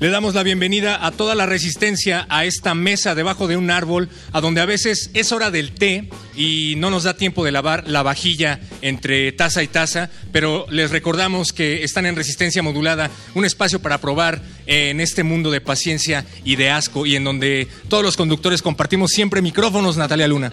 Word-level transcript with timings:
Le 0.00 0.10
damos 0.10 0.36
la 0.36 0.44
bienvenida 0.44 1.04
a 1.04 1.10
toda 1.10 1.34
la 1.34 1.44
resistencia 1.44 2.24
a 2.28 2.44
esta 2.44 2.72
mesa 2.72 3.16
debajo 3.16 3.48
de 3.48 3.56
un 3.56 3.68
árbol, 3.68 4.08
a 4.30 4.40
donde 4.40 4.60
a 4.60 4.64
veces 4.64 5.10
es 5.12 5.32
hora 5.32 5.50
del 5.50 5.72
té 5.72 6.08
y 6.36 6.74
no 6.76 6.90
nos 6.90 7.02
da 7.02 7.16
tiempo 7.16 7.44
de 7.44 7.50
lavar 7.50 7.88
la 7.88 8.04
vajilla 8.04 8.60
entre 8.82 9.32
taza 9.32 9.62
y 9.62 9.68
taza, 9.68 10.10
pero 10.32 10.66
les 10.70 10.90
recordamos 10.90 11.52
que 11.52 11.84
están 11.84 12.06
en 12.06 12.16
resistencia 12.16 12.62
modulada, 12.62 13.10
un 13.34 13.44
espacio 13.44 13.80
para 13.80 13.98
probar 13.98 14.40
en 14.66 15.00
este 15.00 15.22
mundo 15.22 15.50
de 15.50 15.60
paciencia 15.60 16.24
y 16.44 16.56
de 16.56 16.70
asco 16.70 17.06
y 17.06 17.16
en 17.16 17.24
donde 17.24 17.68
todos 17.88 18.02
los 18.02 18.16
conductores 18.16 18.62
compartimos 18.62 19.10
siempre 19.10 19.42
micrófonos, 19.42 19.96
Natalia 19.96 20.28
Luna. 20.28 20.52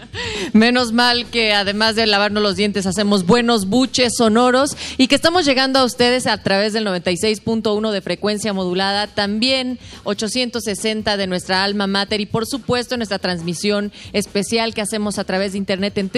Menos 0.53 0.93
mal 0.93 1.25
que 1.25 1.53
además 1.53 1.95
de 1.95 2.05
lavarnos 2.05 2.41
los 2.41 2.55
dientes 2.55 2.85
hacemos 2.85 3.25
buenos 3.25 3.67
buches 3.67 4.13
sonoros 4.17 4.77
y 4.97 5.07
que 5.07 5.15
estamos 5.15 5.45
llegando 5.45 5.79
a 5.79 5.83
ustedes 5.83 6.27
a 6.27 6.41
través 6.41 6.73
del 6.73 6.85
96.1 6.85 7.91
de 7.91 8.01
frecuencia 8.01 8.53
modulada, 8.53 9.07
también 9.07 9.79
860 10.03 11.17
de 11.17 11.27
nuestra 11.27 11.63
alma 11.63 11.87
mater 11.87 12.21
y 12.21 12.25
por 12.25 12.45
supuesto 12.45 12.97
nuestra 12.97 13.19
transmisión 13.19 13.91
especial 14.13 14.73
que 14.73 14.81
hacemos 14.81 15.19
a 15.19 15.23
través 15.23 15.51
de 15.51 15.57
internet 15.57 15.97
en 15.97 16.09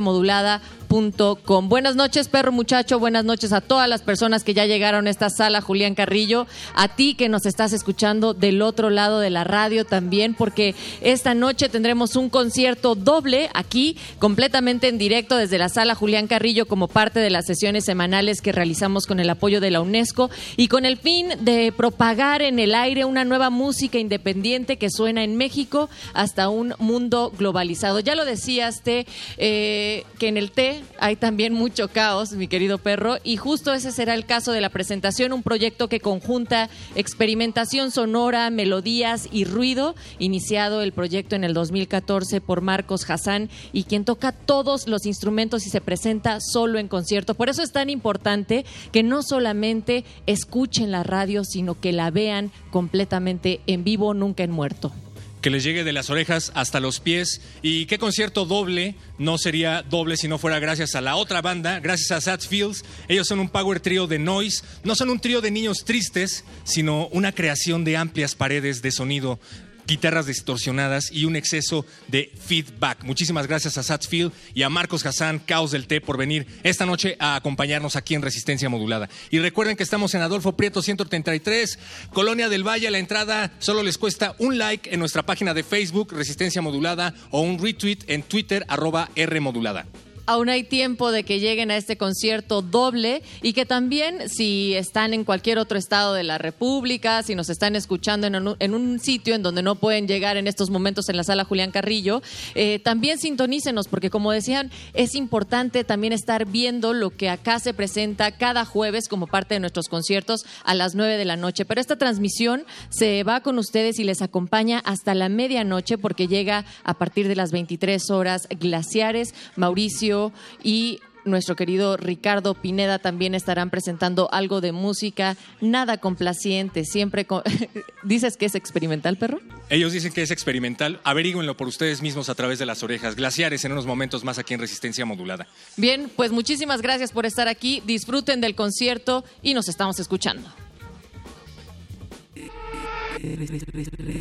modulada 0.00 0.60
Buenas 0.92 1.96
noches, 1.96 2.28
perro 2.28 2.52
muchacho, 2.52 2.98
buenas 2.98 3.24
noches 3.24 3.54
a 3.54 3.62
todas 3.62 3.88
las 3.88 4.02
personas 4.02 4.44
que 4.44 4.52
ya 4.52 4.66
llegaron 4.66 5.06
a 5.06 5.10
esta 5.10 5.30
sala, 5.30 5.62
Julián 5.62 5.94
Carrillo, 5.94 6.46
a 6.74 6.88
ti 6.88 7.14
que 7.14 7.30
nos 7.30 7.46
estás 7.46 7.72
escuchando 7.72 8.34
del 8.34 8.60
otro 8.60 8.90
lado 8.90 9.18
de 9.18 9.30
la 9.30 9.42
radio 9.42 9.86
también, 9.86 10.34
porque 10.34 10.74
esta 11.00 11.32
noche 11.32 11.70
tendremos 11.70 12.14
un 12.14 12.28
concierto 12.28 12.94
doble 12.94 13.48
aquí, 13.54 13.96
completamente 14.18 14.88
en 14.88 14.98
directo 14.98 15.38
desde 15.38 15.56
la 15.56 15.70
sala 15.70 15.94
Julián 15.94 16.26
Carrillo 16.26 16.66
como 16.66 16.88
parte 16.88 17.20
de 17.20 17.30
las 17.30 17.46
sesiones 17.46 17.86
semanales 17.86 18.42
que 18.42 18.52
realizamos 18.52 19.06
con 19.06 19.18
el 19.18 19.30
apoyo 19.30 19.62
de 19.62 19.70
la 19.70 19.80
UNESCO 19.80 20.28
y 20.58 20.68
con 20.68 20.84
el 20.84 20.98
fin 20.98 21.28
de 21.40 21.72
propagar 21.74 22.42
en 22.42 22.58
el 22.58 22.74
aire 22.74 23.06
una 23.06 23.24
nueva 23.24 23.48
música 23.48 23.98
independiente 23.98 24.76
que 24.76 24.90
suena 24.90 25.24
en 25.24 25.38
México 25.38 25.88
hasta 26.12 26.50
un 26.50 26.74
mundo 26.78 27.32
globalizado. 27.38 28.00
Ya 28.00 28.14
lo 28.14 28.26
decías, 28.26 28.82
Te, 28.82 29.06
eh, 29.38 30.04
que 30.18 30.28
en 30.28 30.36
el 30.36 30.50
hay 30.98 31.16
también 31.16 31.52
mucho 31.52 31.88
caos, 31.88 32.32
mi 32.32 32.48
querido 32.48 32.78
perro, 32.78 33.16
y 33.24 33.36
justo 33.36 33.72
ese 33.72 33.92
será 33.92 34.14
el 34.14 34.26
caso 34.26 34.52
de 34.52 34.60
la 34.60 34.70
presentación, 34.70 35.32
un 35.32 35.42
proyecto 35.42 35.88
que 35.88 36.00
conjunta 36.00 36.68
experimentación 36.94 37.90
sonora, 37.90 38.50
melodías 38.50 39.28
y 39.30 39.44
ruido, 39.44 39.94
iniciado 40.18 40.82
el 40.82 40.92
proyecto 40.92 41.36
en 41.36 41.44
el 41.44 41.54
2014 41.54 42.40
por 42.40 42.60
Marcos 42.60 43.08
Hassan 43.08 43.50
y 43.72 43.84
quien 43.84 44.04
toca 44.04 44.32
todos 44.32 44.86
los 44.86 45.06
instrumentos 45.06 45.66
y 45.66 45.70
se 45.70 45.80
presenta 45.80 46.38
solo 46.40 46.78
en 46.78 46.88
concierto. 46.88 47.34
Por 47.34 47.48
eso 47.48 47.62
es 47.62 47.72
tan 47.72 47.90
importante 47.90 48.64
que 48.92 49.02
no 49.02 49.22
solamente 49.22 50.04
escuchen 50.26 50.90
la 50.90 51.02
radio, 51.02 51.44
sino 51.44 51.80
que 51.80 51.92
la 51.92 52.10
vean 52.10 52.50
completamente 52.70 53.60
en 53.66 53.84
vivo, 53.84 54.14
nunca 54.14 54.44
en 54.44 54.50
muerto 54.50 54.92
que 55.42 55.50
les 55.50 55.64
llegue 55.64 55.84
de 55.84 55.92
las 55.92 56.08
orejas 56.08 56.52
hasta 56.54 56.80
los 56.80 57.00
pies. 57.00 57.42
Y 57.60 57.86
qué 57.86 57.98
concierto 57.98 58.46
doble 58.46 58.94
no 59.18 59.36
sería 59.36 59.82
doble 59.82 60.16
si 60.16 60.28
no 60.28 60.38
fuera 60.38 60.60
gracias 60.60 60.94
a 60.94 61.00
la 61.00 61.16
otra 61.16 61.42
banda, 61.42 61.80
gracias 61.80 62.12
a 62.12 62.20
Sad 62.20 62.40
Fields. 62.40 62.84
Ellos 63.08 63.26
son 63.26 63.40
un 63.40 63.50
power 63.50 63.80
trio 63.80 64.06
de 64.06 64.18
noise, 64.18 64.62
no 64.84 64.94
son 64.94 65.10
un 65.10 65.20
trío 65.20 65.40
de 65.40 65.50
niños 65.50 65.84
tristes, 65.84 66.44
sino 66.64 67.08
una 67.08 67.32
creación 67.32 67.84
de 67.84 67.96
amplias 67.96 68.34
paredes 68.34 68.80
de 68.80 68.92
sonido 68.92 69.38
guitarras 69.86 70.26
distorsionadas 70.26 71.10
y 71.12 71.24
un 71.24 71.36
exceso 71.36 71.84
de 72.08 72.32
feedback. 72.46 73.04
Muchísimas 73.04 73.46
gracias 73.46 73.78
a 73.78 73.82
Satsfield 73.82 74.32
y 74.54 74.62
a 74.62 74.68
Marcos 74.68 75.04
Hassan, 75.04 75.38
Caos 75.40 75.70
del 75.70 75.86
Té, 75.86 76.00
por 76.00 76.16
venir 76.16 76.46
esta 76.62 76.86
noche 76.86 77.16
a 77.18 77.36
acompañarnos 77.36 77.96
aquí 77.96 78.14
en 78.14 78.22
Resistencia 78.22 78.68
Modulada. 78.68 79.08
Y 79.30 79.38
recuerden 79.38 79.76
que 79.76 79.82
estamos 79.82 80.14
en 80.14 80.22
Adolfo 80.22 80.56
Prieto 80.56 80.82
133, 80.82 81.78
Colonia 82.12 82.48
del 82.48 82.66
Valle. 82.66 82.90
La 82.90 82.98
entrada 82.98 83.52
solo 83.58 83.82
les 83.82 83.98
cuesta 83.98 84.34
un 84.38 84.58
like 84.58 84.92
en 84.92 85.00
nuestra 85.00 85.24
página 85.24 85.54
de 85.54 85.62
Facebook, 85.62 86.12
Resistencia 86.12 86.62
Modulada, 86.62 87.14
o 87.30 87.40
un 87.40 87.58
retweet 87.58 87.98
en 88.06 88.22
Twitter, 88.22 88.64
arroba 88.68 89.10
R 89.14 89.40
Modulada 89.40 89.86
aún 90.26 90.48
hay 90.48 90.64
tiempo 90.64 91.10
de 91.10 91.24
que 91.24 91.40
lleguen 91.40 91.70
a 91.70 91.76
este 91.76 91.96
concierto 91.96 92.62
doble 92.62 93.22
y 93.42 93.52
que 93.52 93.66
también 93.66 94.28
si 94.28 94.74
están 94.74 95.14
en 95.14 95.24
cualquier 95.24 95.58
otro 95.58 95.78
estado 95.78 96.14
de 96.14 96.22
la 96.22 96.38
República, 96.38 97.22
si 97.22 97.34
nos 97.34 97.48
están 97.48 97.76
escuchando 97.76 98.26
en 98.26 98.74
un, 98.74 99.00
sitio 99.00 99.34
en 99.34 99.42
donde 99.42 99.62
no 99.62 99.76
pueden 99.76 100.06
llegar 100.06 100.36
en 100.36 100.46
estos 100.46 100.70
momentos 100.70 101.08
en 101.08 101.16
la 101.16 101.24
sala 101.24 101.44
Julián 101.44 101.70
Carrillo, 101.70 102.22
eh, 102.54 102.78
también 102.78 103.18
sintonícenos 103.18 103.88
porque 103.88 104.10
como 104.10 104.32
decían, 104.32 104.70
es 104.92 105.14
importante 105.14 105.84
también 105.84 106.12
estar 106.12 106.46
viendo 106.46 106.92
lo 106.92 107.10
que 107.10 107.30
acá 107.30 107.58
se 107.58 107.74
presenta 107.74 108.32
cada 108.32 108.64
jueves 108.64 109.08
como 109.08 109.26
parte 109.26 109.54
de 109.54 109.60
nuestros 109.60 109.88
conciertos 109.88 110.44
a 110.64 110.74
las 110.74 110.94
9 110.94 111.16
de 111.16 111.24
la 111.24 111.36
noche. 111.36 111.64
Pero 111.64 111.80
esta 111.80 111.96
transmisión 111.96 112.64
se 112.90 113.22
va 113.24 113.40
con 113.40 113.58
ustedes 113.58 113.98
y 113.98 114.04
les 114.04 114.22
acompaña 114.22 114.80
hasta 114.84 115.14
la 115.14 115.28
medianoche 115.28 115.98
porque 115.98 116.28
llega 116.28 116.64
a 116.84 116.94
partir 116.94 117.28
de 117.28 117.36
las 117.36 117.50
23 117.50 118.10
horas 118.10 118.46
Glaciares, 118.50 119.34
Mauricio, 119.56 120.21
y 120.62 121.00
nuestro 121.24 121.56
querido 121.56 121.96
Ricardo 121.96 122.54
Pineda 122.54 122.98
también 122.98 123.34
estarán 123.34 123.70
presentando 123.70 124.28
algo 124.32 124.60
de 124.60 124.72
música, 124.72 125.36
nada 125.60 125.98
complaciente, 125.98 126.84
siempre 126.84 127.26
dices 128.02 128.36
que 128.36 128.46
es 128.46 128.54
experimental, 128.54 129.16
perro. 129.16 129.40
Ellos 129.70 129.92
dicen 129.92 130.12
que 130.12 130.22
es 130.22 130.30
experimental, 130.30 131.00
averígüenlo 131.04 131.56
por 131.56 131.68
ustedes 131.68 132.02
mismos 132.02 132.28
a 132.28 132.34
través 132.34 132.58
de 132.58 132.66
las 132.66 132.82
orejas, 132.82 133.16
glaciares 133.16 133.64
en 133.64 133.72
unos 133.72 133.86
momentos 133.86 134.24
más 134.24 134.38
aquí 134.38 134.54
en 134.54 134.60
Resistencia 134.60 135.04
Modulada. 135.04 135.46
Bien, 135.76 136.10
pues 136.14 136.32
muchísimas 136.32 136.82
gracias 136.82 137.12
por 137.12 137.26
estar 137.26 137.48
aquí, 137.48 137.82
disfruten 137.86 138.40
del 138.40 138.54
concierto 138.54 139.24
y 139.42 139.54
nos 139.54 139.68
estamos 139.68 139.98
escuchando. 140.00 140.48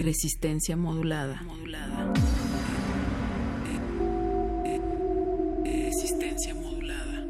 Resistencia 0.03 0.77
modulada. 0.77 1.41
modulada. 1.41 2.13
Resistencia 5.63 6.55
modulada. 6.55 7.25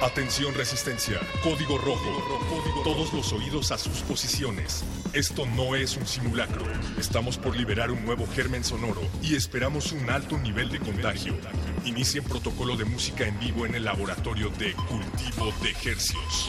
Atención 0.00 0.54
resistencia. 0.54 1.18
Código 1.42 1.78
rojo. 1.78 2.82
Todos 2.84 3.12
los 3.12 3.32
oídos 3.32 3.72
a 3.72 3.78
sus 3.78 4.00
posiciones. 4.02 4.84
Esto 5.12 5.46
no 5.46 5.74
es 5.74 5.96
un 5.96 6.06
simulacro. 6.06 6.64
Estamos 6.98 7.36
por 7.38 7.56
liberar 7.56 7.90
un 7.90 8.04
nuevo 8.04 8.26
germen 8.28 8.62
sonoro 8.62 9.02
y 9.22 9.34
esperamos 9.34 9.92
un 9.92 10.08
alto 10.10 10.38
nivel 10.38 10.70
de 10.70 10.78
contagio. 10.78 11.34
Inicien 11.84 12.24
protocolo 12.24 12.76
de 12.76 12.84
música 12.84 13.26
en 13.26 13.38
vivo 13.40 13.66
en 13.66 13.74
el 13.74 13.84
laboratorio 13.84 14.50
de 14.50 14.72
cultivo 14.74 15.52
de 15.62 15.90
hercios. 15.90 16.46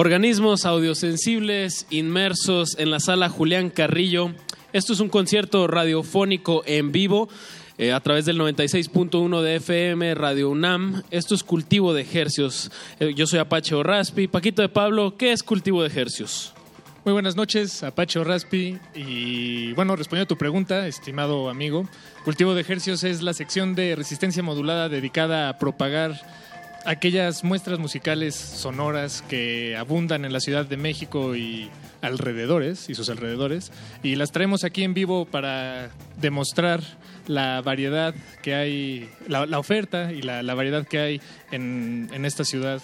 Organismos 0.00 0.64
audiosensibles 0.64 1.88
inmersos 1.90 2.78
en 2.78 2.92
la 2.92 3.00
sala 3.00 3.28
Julián 3.28 3.68
Carrillo. 3.68 4.30
Esto 4.72 4.92
es 4.92 5.00
un 5.00 5.08
concierto 5.08 5.66
radiofónico 5.66 6.62
en 6.66 6.92
vivo 6.92 7.28
eh, 7.78 7.92
a 7.92 7.98
través 7.98 8.24
del 8.24 8.38
96.1 8.38 9.42
de 9.42 9.56
FM 9.56 10.14
Radio 10.14 10.50
UNAM. 10.50 11.02
Esto 11.10 11.34
es 11.34 11.42
cultivo 11.42 11.94
de 11.94 12.02
ejercios. 12.02 12.70
Eh, 13.00 13.12
yo 13.16 13.26
soy 13.26 13.40
Apache 13.40 13.82
Raspi. 13.82 14.28
Paquito 14.28 14.62
de 14.62 14.68
Pablo, 14.68 15.16
¿qué 15.16 15.32
es 15.32 15.42
cultivo 15.42 15.82
de 15.82 15.88
ejercios? 15.88 16.54
Muy 17.04 17.12
buenas 17.12 17.34
noches, 17.34 17.82
Apache 17.82 18.22
Raspi. 18.22 18.78
Y 18.94 19.72
bueno, 19.72 19.96
respondiendo 19.96 20.26
a 20.26 20.36
tu 20.36 20.38
pregunta, 20.38 20.86
estimado 20.86 21.50
amigo, 21.50 21.88
Cultivo 22.24 22.54
de 22.54 22.60
Ejercios 22.60 23.02
es 23.02 23.20
la 23.22 23.34
sección 23.34 23.74
de 23.74 23.96
resistencia 23.96 24.44
modulada 24.44 24.88
dedicada 24.88 25.48
a 25.48 25.58
propagar 25.58 26.20
aquellas 26.84 27.44
muestras 27.44 27.78
musicales 27.78 28.34
sonoras 28.34 29.22
que 29.28 29.76
abundan 29.76 30.24
en 30.24 30.32
la 30.32 30.40
Ciudad 30.40 30.66
de 30.66 30.76
México 30.76 31.36
y 31.36 31.70
alrededores 32.00 32.88
y 32.88 32.94
sus 32.94 33.08
alrededores 33.10 33.72
y 34.02 34.14
las 34.14 34.30
traemos 34.30 34.64
aquí 34.64 34.84
en 34.84 34.94
vivo 34.94 35.24
para 35.24 35.90
demostrar 36.20 36.82
la 37.26 37.60
variedad 37.60 38.14
que 38.42 38.54
hay, 38.54 39.10
la, 39.26 39.58
oferta 39.58 40.12
y 40.12 40.22
la, 40.22 40.54
variedad 40.54 40.86
que 40.86 40.98
hay 40.98 41.20
en, 41.50 42.08
en 42.12 42.24
esta 42.24 42.44
ciudad. 42.44 42.80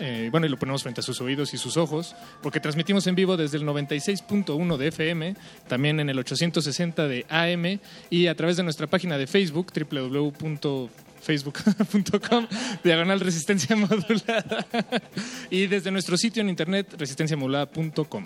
Eh, 0.00 0.28
bueno, 0.32 0.46
y 0.46 0.48
lo 0.48 0.58
ponemos 0.58 0.82
frente 0.82 1.00
a 1.00 1.04
sus 1.04 1.20
oídos 1.20 1.54
y 1.54 1.58
sus 1.58 1.76
ojos, 1.76 2.16
porque 2.42 2.58
transmitimos 2.58 3.06
en 3.06 3.14
vivo 3.14 3.36
desde 3.36 3.58
el 3.58 3.64
96.1 3.64 4.76
de 4.76 4.88
FM, 4.88 5.36
también 5.68 6.00
en 6.00 6.08
el 6.08 6.18
860 6.18 7.06
de 7.06 7.24
AM 7.28 7.78
y 8.10 8.26
a 8.26 8.34
través 8.34 8.56
de 8.56 8.64
nuestra 8.64 8.88
página 8.88 9.16
de 9.18 9.28
Facebook, 9.28 9.70
www.facebook.com, 11.24 12.46
diagonal 12.82 13.20
resistencia 13.20 13.74
modulada, 13.76 14.66
y 15.50 15.66
desde 15.66 15.90
nuestro 15.90 16.16
sitio 16.16 16.42
en 16.42 16.48
internet, 16.48 16.94
resistenciamodulada.com. 16.98 18.24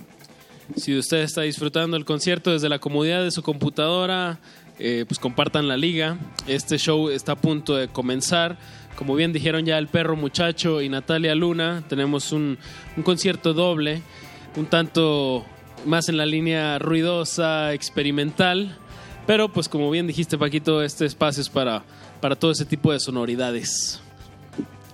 Si 0.77 0.97
usted 0.99 1.19
está 1.19 1.43
disfrutando 1.43 1.97
el 1.97 2.05
concierto 2.05 2.53
desde 2.53 2.69
la 2.69 2.79
comodidad 2.79 3.23
de 3.23 3.31
su 3.31 3.43
computadora, 3.43 4.39
eh, 4.79 5.05
pues 5.09 5.19
compartan 5.19 5.67
la 5.67 5.77
liga. 5.77 6.19
Este 6.47 6.77
show 6.77 7.09
está 7.09 7.33
a 7.33 7.37
punto 7.37 7.75
de 7.75 7.89
comenzar. 7.89 8.59
Como 8.95 9.15
bien 9.15 9.33
dijeron 9.33 9.65
ya 9.65 9.79
el 9.79 9.89
perro 9.89 10.15
muchacho 10.17 10.83
y 10.83 10.89
Natalia 10.89 11.35
Luna, 11.35 11.85
tenemos 11.89 12.33
un, 12.33 12.59
un 12.97 13.03
concierto 13.03 13.55
doble, 13.55 14.03
un 14.57 14.67
tanto 14.67 15.47
más 15.87 16.09
en 16.09 16.17
la 16.17 16.27
línea 16.27 16.79
ruidosa, 16.79 17.73
experimental. 17.73 18.77
Pero 19.29 19.51
pues 19.51 19.69
como 19.69 19.91
bien 19.91 20.07
dijiste 20.07 20.39
Paquito, 20.39 20.83
este 20.83 21.05
espacio 21.05 21.43
es 21.43 21.51
para, 21.51 21.83
para 22.23 22.35
todo 22.35 22.51
ese 22.51 22.65
tipo 22.65 22.93
de 22.93 22.99
sonoridades. 22.99 24.01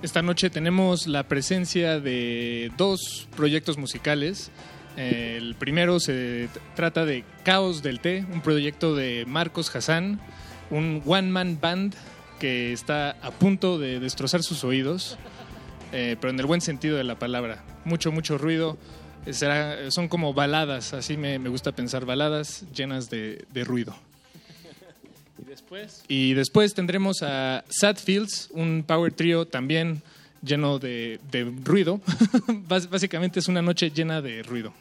Esta 0.03 0.23
noche 0.23 0.51
tenemos 0.51 1.07
la 1.07 1.23
presencia 1.23 2.01
de 2.01 2.73
dos 2.77 3.29
proyectos 3.37 3.79
musicales. 3.79 4.51
El 4.97 5.55
primero 5.55 6.01
se 6.01 6.49
trata 6.75 7.05
de 7.05 7.23
Caos 7.45 7.85
del 7.85 8.01
Té, 8.01 8.27
un 8.33 8.41
proyecto 8.41 8.97
de 8.97 9.25
Marcos 9.25 9.73
Hassan, 9.75 10.19
un 10.69 11.01
one-man 11.07 11.61
band 11.61 11.95
que 12.41 12.73
está 12.73 13.11
a 13.23 13.31
punto 13.31 13.79
de 13.79 14.01
destrozar 14.01 14.43
sus 14.43 14.65
oídos, 14.65 15.17
eh, 15.93 16.17
pero 16.21 16.33
en 16.33 16.41
el 16.41 16.47
buen 16.47 16.61
sentido 16.61 16.97
de 16.97 17.05
la 17.05 17.21
palabra. 17.21 17.63
Mucho, 17.85 18.11
mucho 18.11 18.37
ruido. 18.37 18.79
Son 19.91 20.09
como 20.09 20.35
baladas, 20.35 20.93
así 20.93 21.17
me, 21.17 21.39
me 21.39 21.51
gusta 21.51 21.71
pensar, 21.71 22.05
baladas 22.05 22.65
llenas 22.73 23.11
de 23.11 23.65
ruido. 23.65 23.95
¿Y 25.55 25.61
después? 25.61 26.05
Y 26.09 26.35
después 26.35 26.75
tendremos 26.75 27.23
a 27.23 27.65
Sad 27.69 27.97
Fields, 27.99 28.49
un 28.53 28.83
power 28.85 29.13
trio 29.13 29.47
también 29.47 30.03
lleno 30.43 30.81
de, 30.81 31.21
de 31.31 31.45
ruido. 31.45 32.01
Básicamente 32.69 33.39
es 33.39 33.47
una 33.47 33.63
noche 33.63 33.91
llena 33.91 34.21
de 34.21 34.43
ruido. 34.43 34.75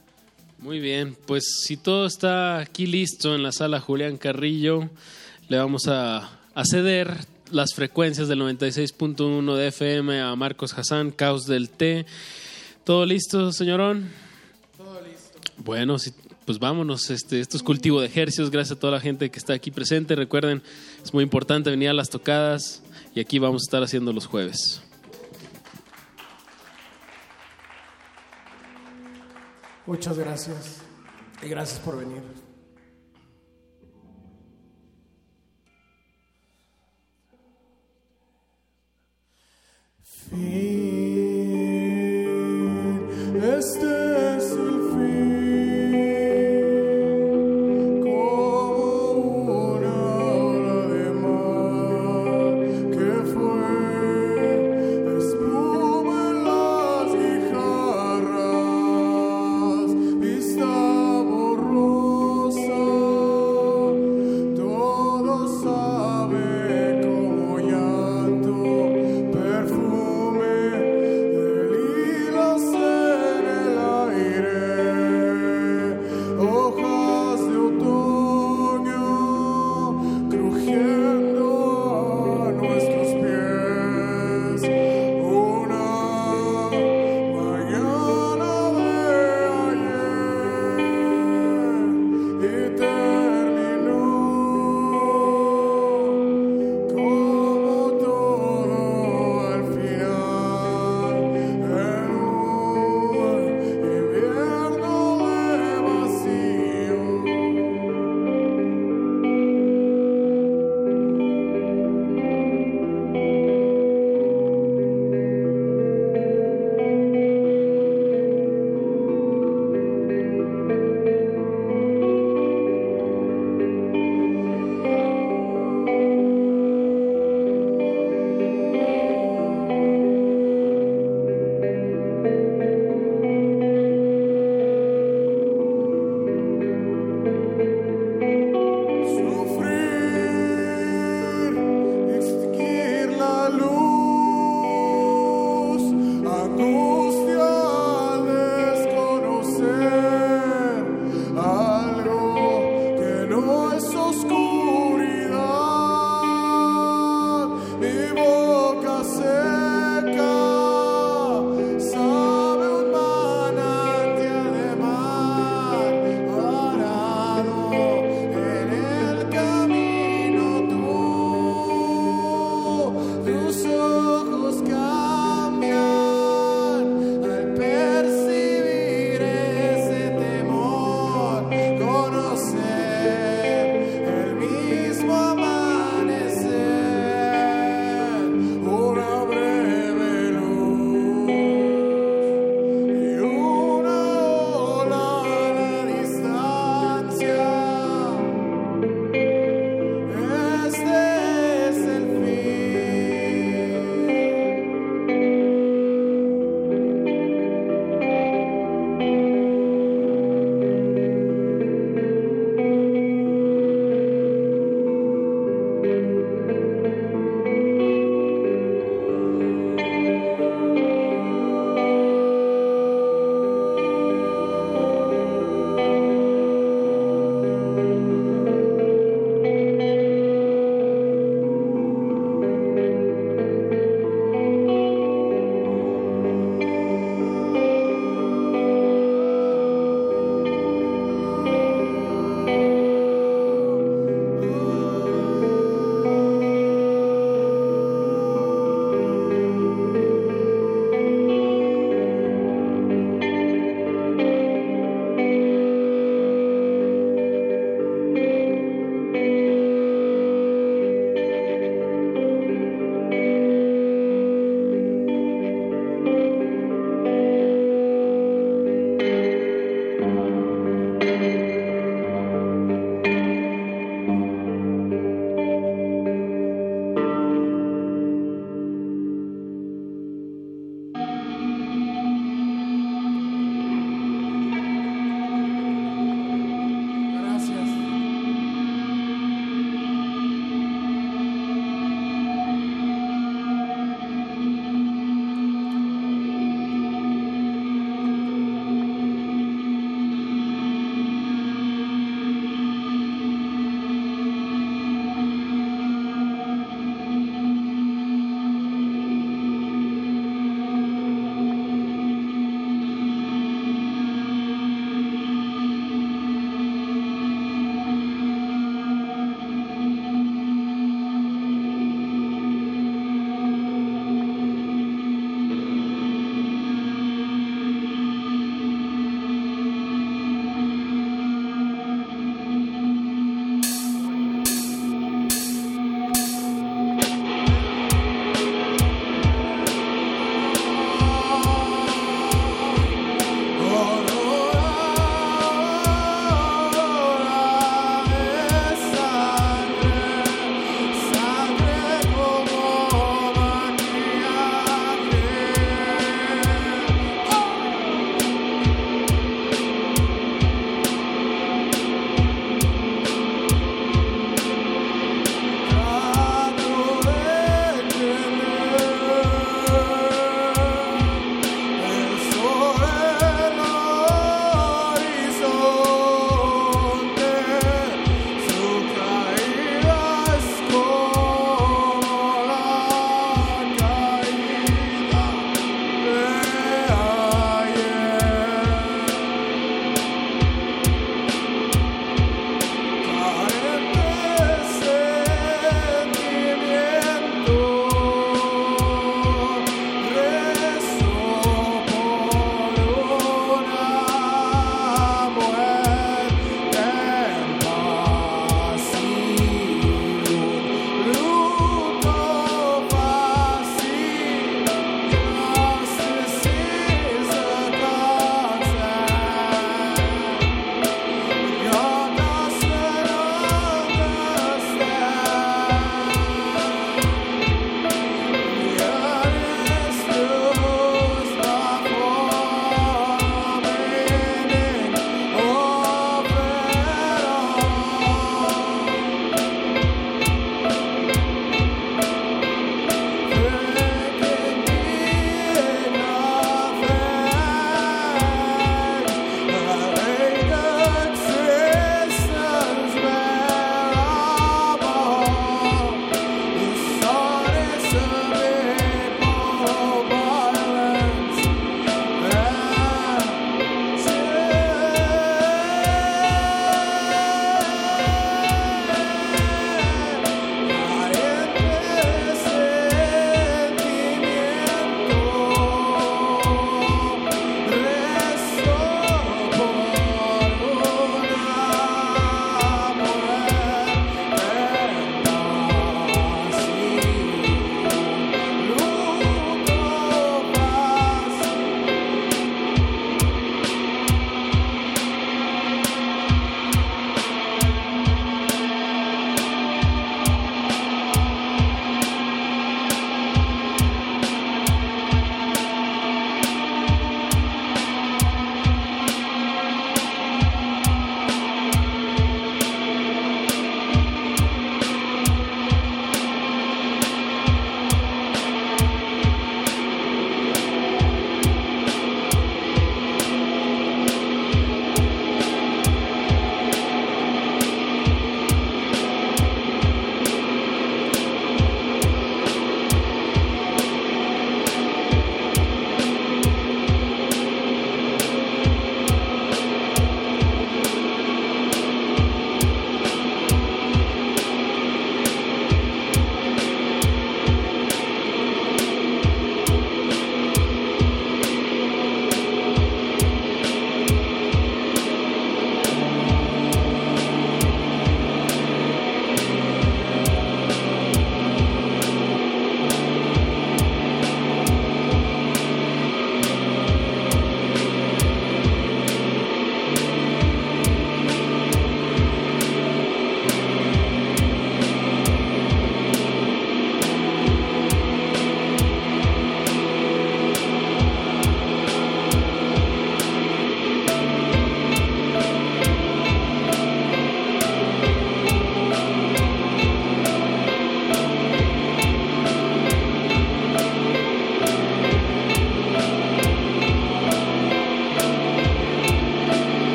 Muy 0.58 0.80
bien, 0.80 1.16
pues 1.26 1.44
si 1.64 1.76
todo 1.76 2.06
está 2.06 2.58
aquí 2.58 2.86
listo 2.86 3.34
en 3.34 3.42
la 3.42 3.52
sala 3.52 3.78
Julián 3.78 4.16
Carrillo, 4.16 4.88
le 5.48 5.58
vamos 5.58 5.86
a, 5.86 6.30
a 6.54 6.64
ceder 6.64 7.18
las 7.50 7.74
frecuencias 7.74 8.26
del 8.26 8.40
96.1 8.40 9.54
de 9.54 9.68
FM 9.68 10.20
a 10.20 10.34
Marcos 10.34 10.72
Hassan, 10.76 11.10
Caos 11.10 11.46
del 11.46 11.68
T. 11.68 12.06
¿Todo 12.84 13.04
listo, 13.04 13.52
señorón? 13.52 14.08
Todo 14.78 15.00
listo. 15.02 15.38
Bueno, 15.58 15.98
si, 15.98 16.12
pues 16.46 16.58
vámonos. 16.58 17.10
Este, 17.10 17.40
esto 17.40 17.56
es 17.56 17.62
cultivo 17.62 18.00
de 18.00 18.06
ejercicios. 18.06 18.50
Gracias 18.50 18.78
a 18.78 18.80
toda 18.80 18.92
la 18.92 19.00
gente 19.00 19.30
que 19.30 19.38
está 19.38 19.52
aquí 19.52 19.70
presente. 19.70 20.14
Recuerden, 20.14 20.62
es 21.04 21.12
muy 21.12 21.24
importante 21.24 21.68
venir 21.68 21.90
a 21.90 21.92
las 21.92 22.08
tocadas 22.08 22.82
y 23.14 23.20
aquí 23.20 23.38
vamos 23.38 23.62
a 23.62 23.66
estar 23.66 23.82
haciendo 23.82 24.12
los 24.12 24.26
jueves. 24.26 24.80
Muchas 29.86 30.16
gracias 30.18 30.78
y 31.42 31.48
gracias 31.48 31.78
por 31.80 31.98
venir. 31.98 32.22
Fin, 40.02 40.36
este 43.36 44.36
es 44.36 44.55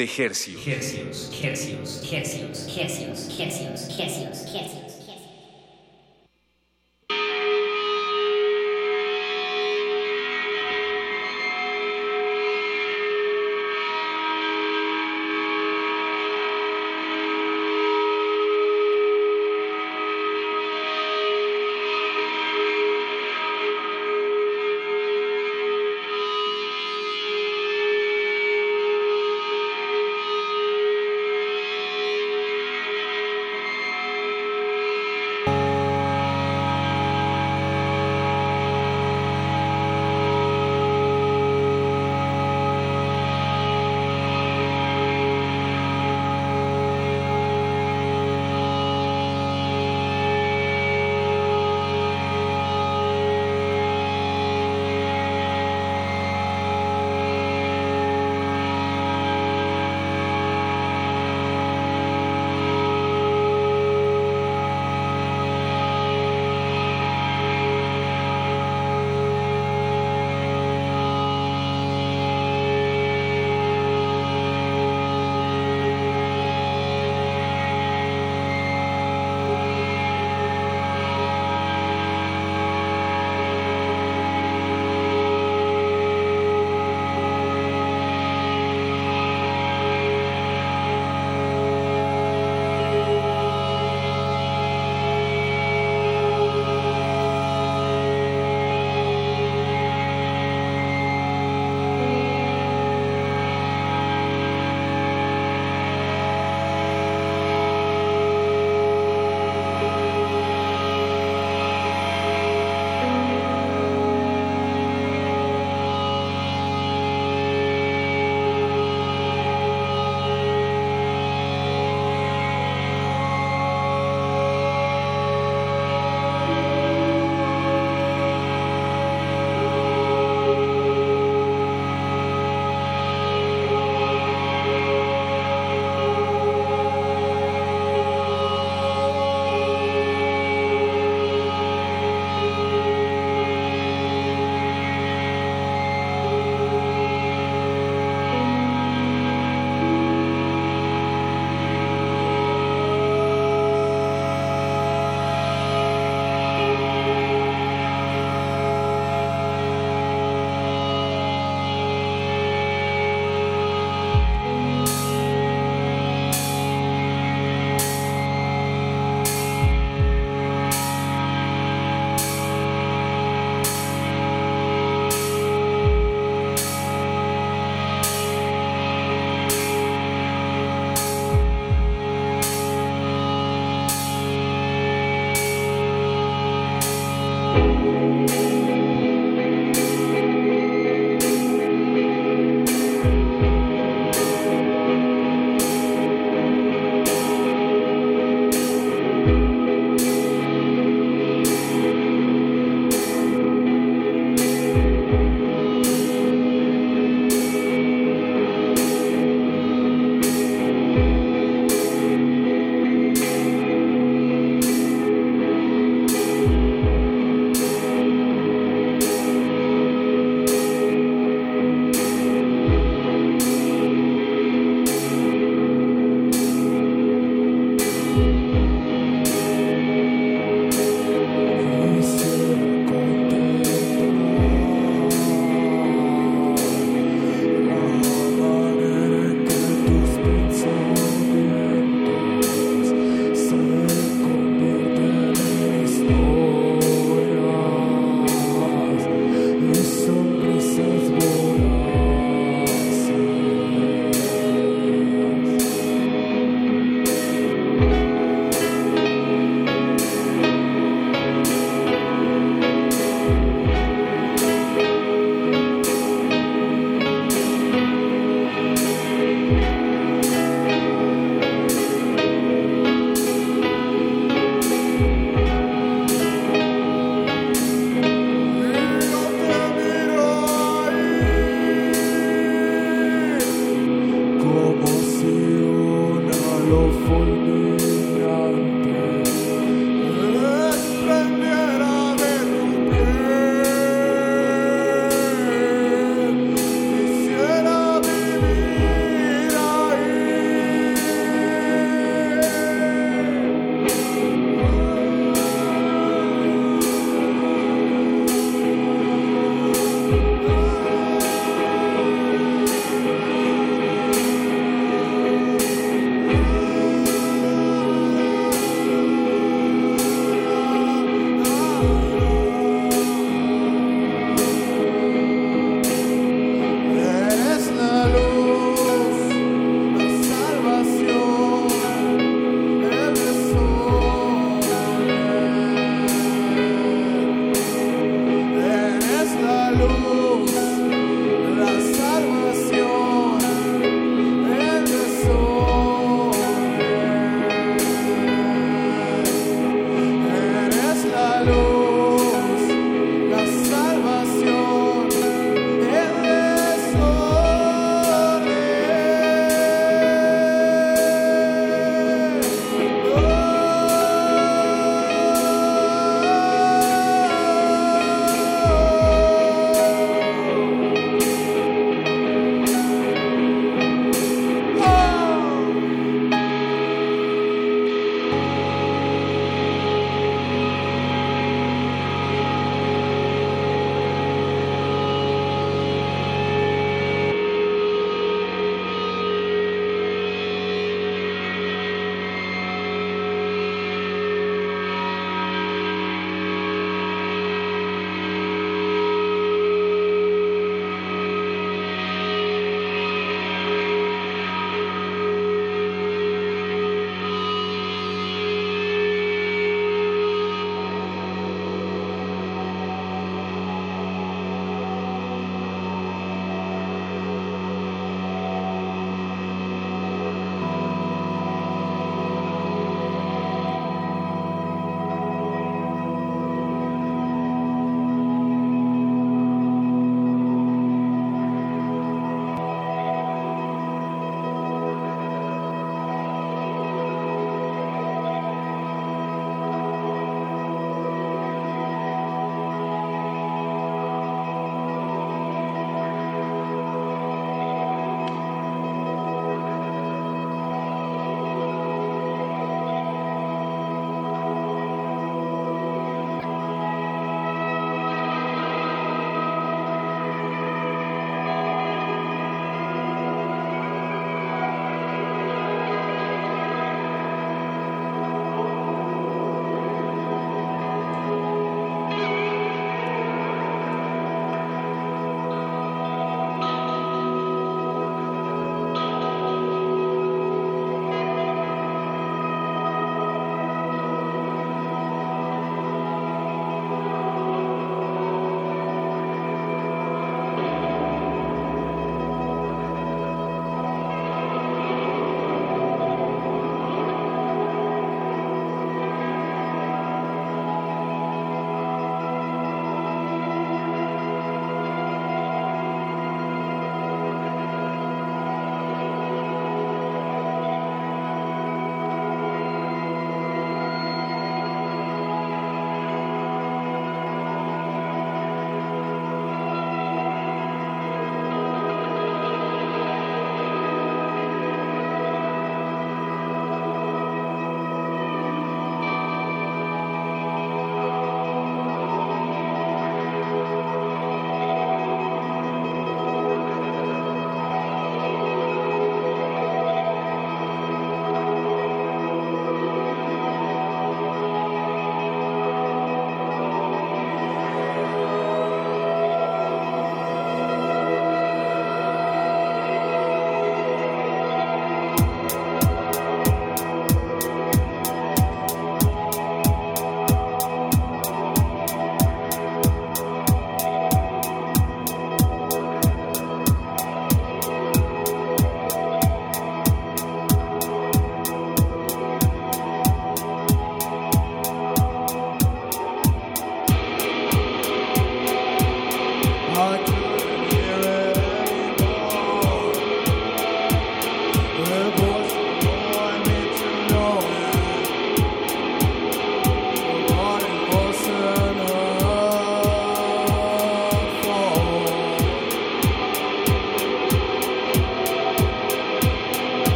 de 0.00 0.06
Hercios. 0.06 0.66
Hercios, 0.66 1.30
hercios, 1.42 2.00
hercios, 2.10 2.66
hercios, 2.78 3.28
hercios, 3.38 4.46
hercios. 4.54 4.89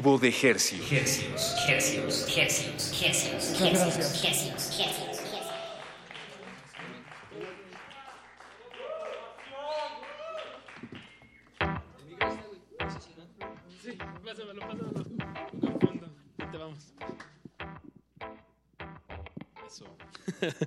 Cultivo 0.00 0.18
de 0.18 0.28
hercios. 0.28 0.90
Hercios, 0.90 1.54
hercios, 1.68 2.26
hercios, 2.34 3.02
hercios, 3.02 3.60
hercios, 3.60 4.24
hercios, 4.24 4.80
hercios. 4.80 5.20
Sí, 13.82 13.98
pásamelo, 14.24 14.60
pásamelo. 14.60 15.04
Con 15.60 15.80
fondo. 15.80 16.16
Ahí 16.38 16.46
te 16.50 16.56
vamos. 16.56 16.94
Eso. 19.66 19.84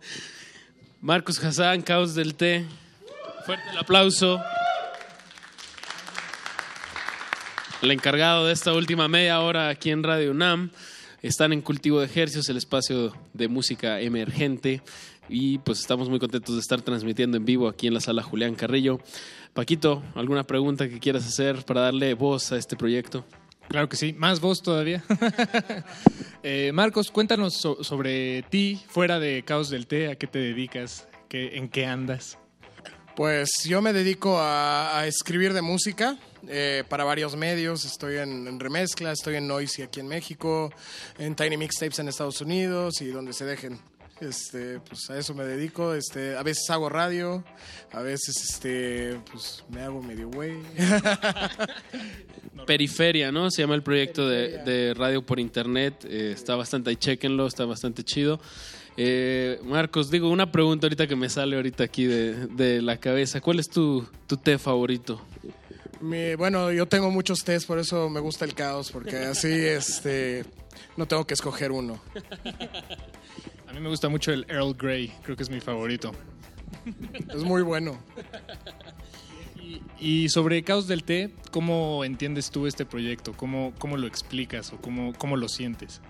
Marcos 1.02 1.44
Hassan, 1.44 1.82
Caos 1.82 2.14
del 2.14 2.36
Té. 2.36 2.68
Fuerte 3.48 3.64
el 3.72 3.78
aplauso. 3.80 4.40
El 7.84 7.92
encargado 7.92 8.46
de 8.48 8.54
esta 8.54 8.72
última 8.72 9.10
media 9.10 9.42
hora 9.42 9.68
aquí 9.68 9.90
en 9.90 10.04
Radio 10.04 10.32
UNAM. 10.32 10.72
Están 11.22 11.52
en 11.52 11.62
Cultivo 11.62 12.00
de 12.00 12.06
Ejercicios, 12.06 12.48
el 12.48 12.56
espacio 12.56 13.14
de 13.34 13.50
música 13.50 14.00
emergente. 14.00 14.82
Y 15.28 15.58
pues 15.58 15.80
estamos 15.82 16.08
muy 16.10 16.18
contentos 16.18 16.56
de 16.56 16.62
estar 16.62 16.82
transmitiendo 16.82 17.36
en 17.36 17.44
vivo 17.44 17.68
aquí 17.68 17.88
en 17.88 17.94
la 17.94 18.00
sala 18.00 18.24
Julián 18.24 18.56
Carrillo. 18.56 19.02
Paquito, 19.54 20.02
¿alguna 20.16 20.46
pregunta 20.46 20.88
que 20.88 21.00
quieras 21.00 21.26
hacer 21.28 21.66
para 21.66 21.82
darle 21.82 22.14
voz 22.14 22.54
a 22.54 22.58
este 22.58 22.78
proyecto? 22.78 23.26
Claro 23.68 23.90
que 23.90 23.98
sí, 23.98 24.14
más 24.14 24.40
voz 24.40 24.62
todavía. 24.62 25.04
Eh, 26.46 26.72
Marcos, 26.74 27.10
cuéntanos 27.10 27.54
so- 27.54 27.86
sobre 27.86 28.42
ti, 28.44 28.78
fuera 28.90 29.18
de 29.18 29.44
Caos 29.44 29.70
del 29.70 29.88
Té, 29.88 30.10
a 30.10 30.16
qué 30.18 30.28
te 30.28 30.40
dedicas, 30.40 31.08
qué, 31.30 31.56
en 31.56 31.70
qué 31.70 31.86
andas. 31.86 32.38
Pues 33.16 33.64
yo 33.66 33.82
me 33.82 33.94
dedico 33.94 34.40
a, 34.40 35.00
a 35.00 35.08
escribir 35.08 35.54
de 35.54 35.62
música 35.62 36.18
eh, 36.48 36.84
para 36.90 37.04
varios 37.04 37.36
medios. 37.36 37.86
Estoy 37.86 38.18
en, 38.18 38.48
en 38.48 38.60
Remezcla, 38.60 39.12
estoy 39.12 39.36
en 39.36 39.48
Noisy 39.48 39.82
aquí 39.82 40.00
en 40.00 40.08
México, 40.08 40.72
en 41.18 41.36
Tiny 41.36 41.58
Mixtapes 41.58 42.00
en 42.00 42.08
Estados 42.08 42.42
Unidos 42.42 43.02
y 43.02 43.08
donde 43.08 43.34
se 43.34 43.46
dejen. 43.46 43.80
Este, 44.20 44.80
pues 44.80 45.10
a 45.10 45.18
eso 45.18 45.34
me 45.34 45.44
dedico. 45.44 45.94
Este, 45.94 46.38
a 46.38 46.44
veces 46.44 46.70
hago 46.70 46.90
radio, 46.90 47.44
a 47.92 48.02
veces 48.02 48.36
este, 48.50 49.20
pues 49.32 49.64
me 49.70 49.82
hago 49.82 50.02
medio 50.02 50.30
güey. 50.30 50.54
Periferia, 52.68 53.32
¿no? 53.32 53.52
Se 53.52 53.62
llama 53.62 53.76
el 53.76 53.84
proyecto 53.84 54.28
de, 54.28 54.94
radio 54.96 55.26
por 55.26 55.40
internet. 55.40 56.06
Eh, 56.06 56.32
está 56.34 56.56
bastante 56.56 56.90
ahí, 56.90 56.96
chequenlo, 56.96 57.48
está 57.48 57.66
bastante 57.66 58.04
chido. 58.04 58.40
Eh, 58.96 59.60
Marcos, 59.64 60.12
digo, 60.12 60.30
una 60.30 60.52
pregunta 60.52 60.86
ahorita 60.86 61.08
que 61.08 61.16
me 61.16 61.28
sale 61.28 61.56
ahorita 61.56 61.84
aquí 61.84 62.06
de, 62.06 62.48
de 62.48 62.82
la 62.82 62.98
cabeza. 62.98 63.42
¿Cuál 63.42 63.60
es 63.60 63.68
tu, 63.68 64.08
tu 64.28 64.38
té 64.38 64.58
favorito? 64.58 65.20
Mi- 66.04 66.36
bueno, 66.36 66.72
yo 66.72 66.86
tengo 66.86 67.10
muchos 67.12 67.44
test, 67.46 67.66
por 67.66 67.80
eso 67.80 68.10
me 68.10 68.20
gusta 68.20 68.44
el 68.46 68.54
caos, 68.54 68.92
porque 68.92 69.16
así 69.18 69.48
este, 69.66 70.44
no 70.98 71.06
tengo 71.08 71.26
que 71.26 71.34
escoger 71.34 71.72
uno. 71.72 72.02
A 73.68 73.74
mí 73.74 73.80
me 73.80 73.90
gusta 73.90 74.10
mucho 74.10 74.32
el 74.34 74.46
Earl 74.50 74.74
Grey, 74.76 75.14
creo 75.24 75.38
que 75.38 75.44
es 75.44 75.50
mi 75.50 75.62
favorito. 75.62 76.12
Es 77.34 77.44
muy 77.44 77.62
bueno. 77.62 77.98
Y 80.00 80.28
sobre 80.30 80.64
Caos 80.64 80.88
del 80.88 81.04
Té, 81.04 81.30
¿cómo 81.52 82.04
entiendes 82.04 82.52
tú 82.52 82.68
este 82.68 82.86
proyecto? 82.86 83.32
¿Cómo, 83.34 83.74
cómo 83.78 83.96
lo 83.96 84.06
explicas 84.06 84.74
o 84.74 84.78
cómo, 84.78 85.14
cómo 85.18 85.38
lo 85.38 85.48
sientes? 85.48 86.02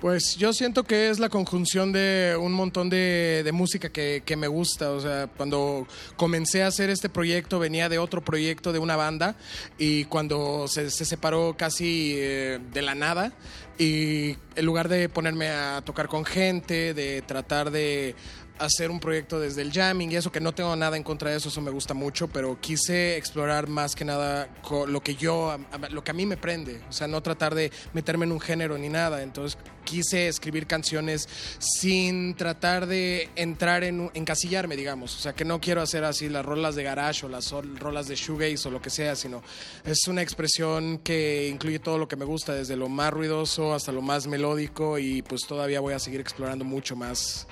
Pues 0.00 0.36
yo 0.36 0.54
siento 0.54 0.84
que 0.84 1.10
es 1.10 1.18
la 1.18 1.28
conjunción 1.28 1.92
de 1.92 2.36
un 2.40 2.52
montón 2.52 2.88
de, 2.88 3.48
música 3.52 3.90
que, 3.90 4.22
que 4.24 4.36
me 4.36 4.46
gusta. 4.48 4.92
O 4.92 5.00
sea, 5.00 5.26
cuando 5.26 5.86
comencé 6.16 6.62
a 6.62 6.68
hacer 6.68 6.88
este 6.88 7.10
proyecto 7.10 7.58
venía 7.58 7.88
de 7.88 7.98
otro 7.98 8.24
proyecto 8.24 8.72
de 8.72 8.78
una 8.78 8.96
banda 8.96 9.36
y 9.76 10.04
cuando 10.04 10.66
se, 10.66 10.90
se 10.90 11.04
separó 11.04 11.56
casi 11.58 12.14
eh, 12.16 12.58
de 12.72 12.82
la 12.82 12.94
nada 12.94 13.34
y 13.78 14.36
en 14.54 14.64
lugar 14.64 14.88
de 14.88 15.08
ponerme 15.08 15.48
a 15.48 15.82
tocar 15.84 16.08
con 16.08 16.24
gente, 16.24 16.94
de 16.94 17.22
tratar 17.22 17.70
de 17.70 18.14
hacer 18.58 18.90
un 18.90 19.00
proyecto 19.00 19.38
desde 19.40 19.62
el 19.62 19.72
jamming 19.72 20.12
y 20.12 20.16
eso, 20.16 20.32
que 20.32 20.40
no 20.40 20.54
tengo 20.54 20.74
nada 20.76 20.96
en 20.96 21.02
contra 21.02 21.30
de 21.30 21.36
eso, 21.36 21.48
eso 21.48 21.60
me 21.60 21.70
gusta 21.70 21.94
mucho, 21.94 22.28
pero 22.28 22.58
quise 22.60 23.16
explorar 23.16 23.68
más 23.68 23.94
que 23.94 24.04
nada 24.04 24.48
lo 24.88 25.00
que 25.02 25.14
yo, 25.14 25.56
lo 25.90 26.04
que 26.04 26.10
a 26.10 26.14
mí 26.14 26.26
me 26.26 26.36
prende, 26.36 26.80
o 26.88 26.92
sea, 26.92 27.06
no 27.06 27.22
tratar 27.22 27.54
de 27.54 27.70
meterme 27.92 28.24
en 28.24 28.32
un 28.32 28.40
género 28.40 28.78
ni 28.78 28.88
nada, 28.88 29.22
entonces 29.22 29.58
quise 29.84 30.26
escribir 30.26 30.66
canciones 30.66 31.28
sin 31.58 32.34
tratar 32.34 32.86
de 32.86 33.30
entrar 33.36 33.84
en 33.84 34.10
encasillarme, 34.14 34.76
digamos, 34.76 35.14
o 35.16 35.18
sea, 35.18 35.32
que 35.32 35.44
no 35.44 35.60
quiero 35.60 35.80
hacer 35.80 36.04
así 36.04 36.28
las 36.28 36.44
rolas 36.44 36.74
de 36.74 36.82
garage 36.82 37.24
o 37.24 37.28
las 37.28 37.52
rolas 37.52 38.08
de 38.08 38.16
shoegaze 38.16 38.68
o 38.68 38.70
lo 38.70 38.82
que 38.82 38.90
sea, 38.90 39.14
sino 39.16 39.42
es 39.84 40.08
una 40.08 40.22
expresión 40.22 40.98
que 40.98 41.48
incluye 41.48 41.78
todo 41.78 41.98
lo 41.98 42.08
que 42.08 42.16
me 42.16 42.24
gusta, 42.24 42.52
desde 42.52 42.76
lo 42.76 42.88
más 42.88 43.12
ruidoso 43.12 43.74
hasta 43.74 43.92
lo 43.92 44.02
más 44.02 44.26
melódico 44.26 44.98
y 44.98 45.22
pues 45.22 45.46
todavía 45.46 45.80
voy 45.80 45.94
a 45.94 45.98
seguir 45.98 46.20
explorando 46.20 46.64
mucho 46.64 46.96
más 46.96 47.46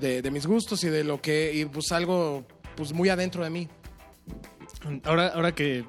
de, 0.00 0.30
mis 0.30 0.46
gustos 0.46 0.84
y 0.84 0.88
de 0.88 1.04
lo 1.04 1.20
que, 1.20 1.52
y 1.54 1.64
pues 1.64 1.92
algo 1.92 2.44
pues 2.76 2.92
muy 2.92 3.08
adentro 3.08 3.44
de 3.44 3.50
mí. 3.50 3.68
Ahora, 5.04 5.28
ahora 5.28 5.54
que 5.54 5.84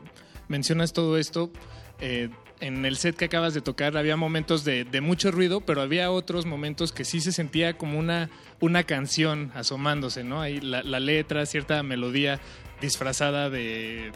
mencionas 0.48 0.94
todo 0.94 1.18
esto, 1.18 1.52
eh, 2.00 2.30
en 2.62 2.86
el 2.86 2.96
set 2.98 3.16
que 3.16 3.26
acabas 3.26 3.54
de 3.54 3.62
tocar 3.62 3.98
había 3.98 4.16
momentos 4.16 4.64
de, 4.64 4.86
mucho 5.02 5.32
ruido, 5.32 5.62
pero 5.62 5.82
había 5.82 6.12
otros 6.12 6.46
momentos 6.46 6.92
que 6.92 7.04
sí 7.04 7.20
se 7.20 7.32
sentía 7.32 7.78
como 7.78 8.00
una, 8.00 8.30
una 8.62 8.84
canción 8.84 9.52
asomándose, 9.56 10.24
¿no? 10.24 10.42
Ahí 10.42 10.62
la, 10.62 10.82
letra, 11.00 11.46
cierta 11.46 11.84
melodía 11.84 12.40
disfrazada 12.82 13.50
de 13.50 14.12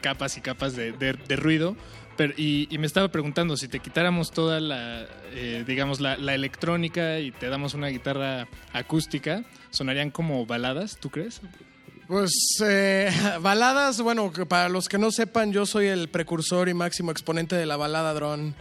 capas 0.00 0.36
y 0.36 0.40
capas 0.40 0.74
de- 0.74 0.92
de 0.92 1.36
ruido. 1.36 1.76
Pero, 2.16 2.32
y, 2.36 2.68
y 2.70 2.78
me 2.78 2.86
estaba 2.86 3.08
preguntando, 3.08 3.56
si 3.56 3.68
te 3.68 3.80
quitáramos 3.80 4.30
toda 4.30 4.60
la, 4.60 5.06
eh, 5.32 5.64
digamos, 5.66 6.00
la, 6.00 6.16
la 6.16 6.34
electrónica 6.34 7.18
y 7.18 7.32
te 7.32 7.48
damos 7.48 7.74
una 7.74 7.88
guitarra 7.88 8.48
acústica, 8.72 9.44
¿sonarían 9.70 10.10
como 10.10 10.46
baladas, 10.46 10.96
tú 10.98 11.10
crees? 11.10 11.40
Pues 12.06 12.58
eh, 12.62 13.10
baladas, 13.40 14.00
bueno, 14.00 14.32
que 14.32 14.44
para 14.44 14.68
los 14.68 14.88
que 14.88 14.98
no 14.98 15.10
sepan, 15.10 15.52
yo 15.52 15.64
soy 15.64 15.86
el 15.86 16.08
precursor 16.08 16.68
y 16.68 16.74
máximo 16.74 17.10
exponente 17.10 17.56
de 17.56 17.66
la 17.66 17.76
balada 17.76 18.12
drone. 18.12 18.54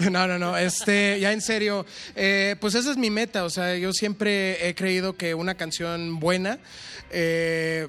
no, 0.10 0.26
no, 0.26 0.38
no, 0.38 0.56
este, 0.56 1.20
ya 1.20 1.32
en 1.32 1.40
serio, 1.40 1.86
eh, 2.16 2.56
pues 2.60 2.74
esa 2.74 2.90
es 2.90 2.96
mi 2.96 3.10
meta, 3.10 3.44
o 3.44 3.50
sea, 3.50 3.76
yo 3.76 3.92
siempre 3.92 4.68
he 4.68 4.74
creído 4.74 5.16
que 5.16 5.34
una 5.34 5.54
canción 5.54 6.18
buena 6.18 6.58
eh, 7.10 7.88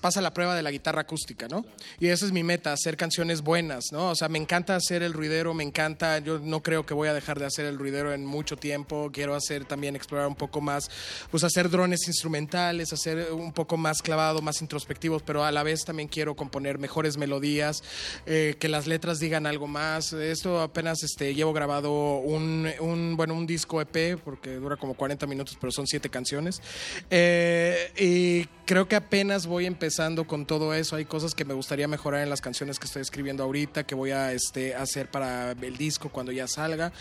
pasa 0.00 0.20
la 0.20 0.32
prueba 0.32 0.54
de 0.54 0.62
la 0.62 0.70
guitarra 0.70 1.02
acústica, 1.02 1.48
¿no? 1.48 1.64
Y 1.98 2.08
esa 2.08 2.26
es 2.26 2.32
mi 2.32 2.42
meta, 2.42 2.72
hacer 2.72 2.96
canciones 2.96 3.42
buenas, 3.42 3.86
¿no? 3.92 4.10
O 4.10 4.14
sea, 4.14 4.28
me 4.28 4.38
encanta 4.38 4.76
hacer 4.76 5.02
el 5.02 5.12
ruidero, 5.12 5.54
me 5.54 5.64
encanta, 5.64 6.18
yo 6.18 6.38
no 6.38 6.62
creo 6.62 6.86
que 6.86 6.94
voy 6.94 7.08
a 7.08 7.14
dejar 7.14 7.38
de 7.38 7.46
hacer 7.46 7.66
el 7.66 7.78
ruidero 7.78 8.12
en 8.12 8.24
mucho 8.24 8.56
tiempo, 8.56 9.10
quiero 9.12 9.34
hacer 9.34 9.64
también, 9.64 9.96
explorar 9.96 10.28
un 10.28 10.34
poco 10.34 10.60
más, 10.60 10.90
pues 11.30 11.44
hacer 11.44 11.70
drones 11.70 12.06
instrumentales, 12.06 12.92
hacer 12.92 13.32
un 13.32 13.52
poco 13.52 13.76
más 13.76 14.02
clavado, 14.02 14.40
más 14.40 14.60
introspectivos, 14.60 15.22
pero 15.22 15.44
a 15.44 15.52
la 15.52 15.62
vez 15.62 15.84
también 15.84 16.08
quiero 16.08 16.36
componer 16.36 16.78
mejores 16.78 17.16
melodías, 17.16 17.82
eh, 18.26 18.56
que 18.58 18.68
las 18.68 18.86
letras 18.86 19.18
digan 19.18 19.46
algo 19.46 19.66
más. 19.66 20.12
Esto 20.12 20.60
apenas 20.60 21.02
este, 21.02 21.34
llevo 21.34 21.52
grabado 21.52 22.18
un, 22.18 22.68
un, 22.80 23.16
bueno, 23.16 23.34
un 23.34 23.46
disco 23.46 23.80
EP, 23.80 24.18
porque 24.24 24.54
dura 24.54 24.76
como 24.76 24.94
40 24.94 25.26
minutos, 25.26 25.56
pero 25.60 25.72
son 25.72 25.86
siete 25.86 26.08
canciones. 26.08 26.62
Eh, 27.10 27.92
y 27.98 28.48
creo 28.64 28.86
que 28.88 28.96
apenas 28.96 29.46
voy 29.46 29.57
empezando 29.66 30.26
con 30.26 30.46
todo 30.46 30.74
eso. 30.74 30.96
Hay 30.96 31.04
cosas 31.04 31.34
que 31.34 31.44
me 31.44 31.54
gustaría 31.54 31.88
mejorar 31.88 32.22
en 32.22 32.30
las 32.30 32.40
canciones 32.40 32.78
que 32.78 32.86
estoy 32.86 33.02
escribiendo 33.02 33.42
ahorita, 33.44 33.84
que 33.84 33.94
voy 33.94 34.10
a 34.10 34.32
este, 34.32 34.74
hacer 34.74 35.10
para 35.10 35.52
el 35.52 35.76
disco 35.76 36.08
cuando 36.10 36.32
ya 36.32 36.46
salga. 36.48 36.92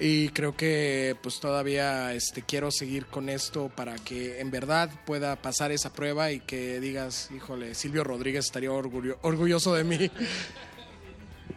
Y 0.00 0.28
creo 0.30 0.56
que 0.56 1.16
pues 1.22 1.40
todavía 1.40 2.12
este, 2.14 2.42
quiero 2.42 2.70
seguir 2.70 3.06
con 3.06 3.28
esto 3.28 3.70
para 3.74 3.96
que 3.96 4.40
en 4.40 4.50
verdad 4.50 4.90
pueda 5.06 5.36
pasar 5.36 5.72
esa 5.72 5.92
prueba 5.92 6.32
y 6.32 6.40
que 6.40 6.80
digas, 6.80 7.30
híjole, 7.34 7.74
Silvio 7.74 8.04
Rodríguez 8.04 8.44
estaría 8.46 8.70
orgullo- 8.70 9.18
orgulloso 9.22 9.74
de 9.74 9.84
mí. 9.84 10.10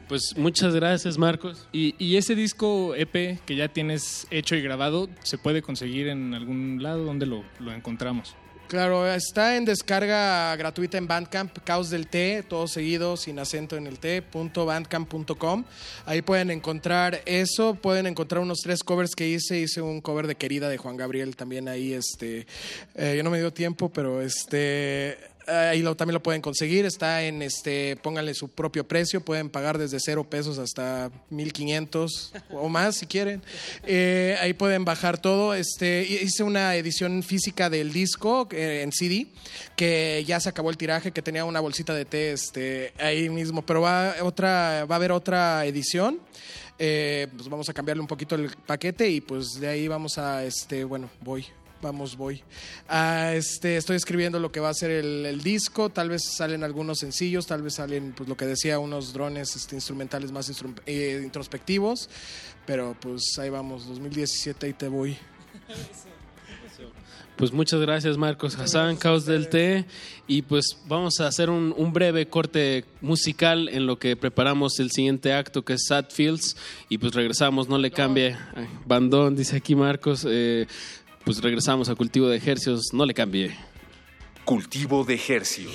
Pues 0.08 0.36
muchas 0.38 0.74
gracias, 0.74 1.18
Marcos. 1.18 1.68
Y, 1.74 1.94
y 1.98 2.16
ese 2.16 2.34
disco 2.34 2.96
EP 2.96 3.40
que 3.46 3.56
ya 3.58 3.68
tienes 3.68 4.26
hecho 4.32 4.56
y 4.56 4.62
grabado, 4.62 5.10
¿se 5.24 5.38
puede 5.38 5.62
conseguir 5.62 6.08
en 6.08 6.34
algún 6.34 6.82
lado? 6.82 7.04
¿Dónde 7.04 7.26
lo, 7.26 7.44
lo 7.60 7.74
encontramos? 7.74 8.34
Claro, 8.68 9.10
está 9.10 9.56
en 9.56 9.64
descarga 9.64 10.54
gratuita 10.58 10.98
en 10.98 11.08
Bandcamp, 11.08 11.58
Caos 11.64 11.90
del 11.90 12.08
T, 12.08 12.44
todo 12.50 12.68
seguido, 12.68 13.16
sin 13.16 13.40
acento 13.40 13.78
en 13.78 13.88
el 13.88 13.98
T, 13.98 14.22
punto 14.22 14.66
bandcamp.com. 14.66 15.64
Ahí 16.06 16.22
pueden 16.22 16.52
encontrar 16.52 17.22
eso, 17.26 17.76
pueden 17.76 18.08
encontrar 18.08 18.42
unos 18.42 18.60
tres 18.62 18.84
covers 18.84 19.16
que 19.16 19.30
hice. 19.30 19.58
Hice 19.58 19.82
un 19.82 20.02
cover 20.02 20.28
de 20.28 20.36
Querida 20.36 20.68
de 20.68 20.78
Juan 20.78 20.98
Gabriel 20.98 21.38
también 21.38 21.70
ahí, 21.70 21.94
este, 21.94 22.46
eh, 22.96 23.14
yo 23.16 23.24
no 23.24 23.30
me 23.30 23.40
dio 23.40 23.54
tiempo, 23.54 23.88
pero 23.88 24.22
este, 24.22 25.18
ahí 25.48 25.82
lo, 25.82 25.96
también 25.96 26.14
lo 26.14 26.24
pueden 26.24 26.42
conseguir. 26.42 26.86
Está 26.86 27.24
en, 27.24 27.42
este, 27.42 27.96
pónganle 27.98 28.34
su 28.34 28.50
propio 28.50 28.88
precio, 28.88 29.22
pueden 29.22 29.50
pagar 29.50 29.78
desde 29.78 30.00
cero 30.00 30.24
pesos 30.30 30.58
hasta 30.58 31.12
1500 31.30 32.34
o 32.52 32.70
más 32.70 32.98
si 32.98 33.06
quieren. 33.06 33.42
Eh, 33.86 34.38
ahí 34.42 34.54
pueden 34.54 34.86
bajar 34.86 35.20
todo. 35.20 35.54
Este, 35.54 36.04
hice 36.04 36.44
una 36.44 36.76
edición 36.76 37.24
física 37.24 37.70
del 37.70 37.94
disco 37.94 38.48
eh, 38.52 38.82
en 38.84 38.92
CD, 38.92 39.28
que 39.76 40.24
ya 40.28 40.40
se 40.40 40.50
acabó 40.50 40.70
el 40.70 40.78
tiraje, 40.78 41.12
que 41.12 41.22
tenía 41.22 41.46
una 41.46 41.60
bolsita 41.60 41.94
de 41.94 42.06
té 42.06 42.32
este, 42.32 42.94
ahí 43.00 43.30
mismo, 43.30 43.66
pero 43.66 43.82
va, 43.82 44.16
otra, 44.22 44.86
va 44.86 44.96
a 44.96 44.98
haber 44.98 45.12
otra 45.12 45.66
edición. 45.66 46.20
Eh, 46.80 47.28
pues 47.36 47.50
vamos 47.50 47.68
a 47.70 47.74
cambiarle 47.74 48.02
un 48.02 48.08
poquito 48.08 48.36
el 48.36 48.52
paquete 48.66 49.10
y 49.10 49.20
pues 49.20 49.60
de 49.60 49.68
ahí 49.68 49.88
vamos 49.88 50.18
a, 50.18 50.44
este, 50.44 50.84
bueno, 50.84 51.10
voy. 51.22 51.46
Vamos, 51.82 52.18
voy. 52.18 52.42
Ah, 52.90 53.34
este, 53.36 53.78
estoy 53.78 53.98
escribiendo 53.98 54.40
lo 54.40 54.52
que 54.52 54.60
va 54.60 54.70
a 54.70 54.74
ser 54.74 54.90
el, 54.90 55.26
el 55.26 55.42
disco. 55.44 55.90
Tal 55.90 56.10
vez 56.10 56.24
salen 56.36 56.64
algunos 56.64 56.98
sencillos, 57.00 57.46
tal 57.46 57.62
vez 57.62 57.76
salen, 57.76 58.14
pues 58.18 58.28
lo 58.28 58.36
que 58.36 58.46
decía, 58.48 58.80
unos 58.80 59.14
drones 59.14 59.56
este, 59.56 59.76
instrumentales 59.76 60.32
más 60.32 60.50
instru- 60.50 60.82
eh, 60.88 61.22
introspectivos. 61.24 62.10
Pero 62.66 62.96
pues 63.00 63.38
ahí 63.40 63.50
vamos, 63.50 63.88
2017, 63.88 64.66
ahí 64.66 64.74
te 64.74 64.88
voy. 64.88 65.18
Pues 67.36 67.54
muchas 67.54 67.80
gracias, 67.80 68.18
Marcos 68.18 68.56
Hassan, 68.58 68.96
Caos 68.98 69.28
del 69.28 69.48
Té. 69.48 69.86
Y 70.26 70.42
pues 70.42 70.76
vamos 70.88 71.20
a 71.20 71.28
hacer 71.28 71.52
un, 71.52 71.72
un 71.78 71.94
breve 71.94 72.28
corte 72.28 72.84
musical 73.00 73.70
en 73.70 73.86
lo 73.86 74.00
que 74.00 74.16
preparamos 74.16 74.80
el 74.80 74.90
siguiente 74.90 75.32
acto, 75.34 75.64
que 75.64 75.74
es 75.74 75.86
Sad 75.88 76.06
Fields. 76.10 76.58
Y 76.90 76.98
pues 76.98 77.14
regresamos, 77.14 77.70
no 77.70 77.78
le 77.78 77.92
cambie. 77.92 78.36
Bandón, 78.88 79.36
dice 79.36 79.58
aquí 79.58 79.76
Marcos. 79.76 80.26
Eh, 80.28 80.66
pues 81.28 81.42
regresamos 81.42 81.90
a 81.90 81.96
Cultivo 81.96 82.30
de 82.30 82.38
Ejercios, 82.38 82.94
no 82.94 83.06
le 83.06 83.14
cambie. 83.14 83.54
Cultivo 84.46 85.04
de 85.04 85.20
hercios. 85.28 85.74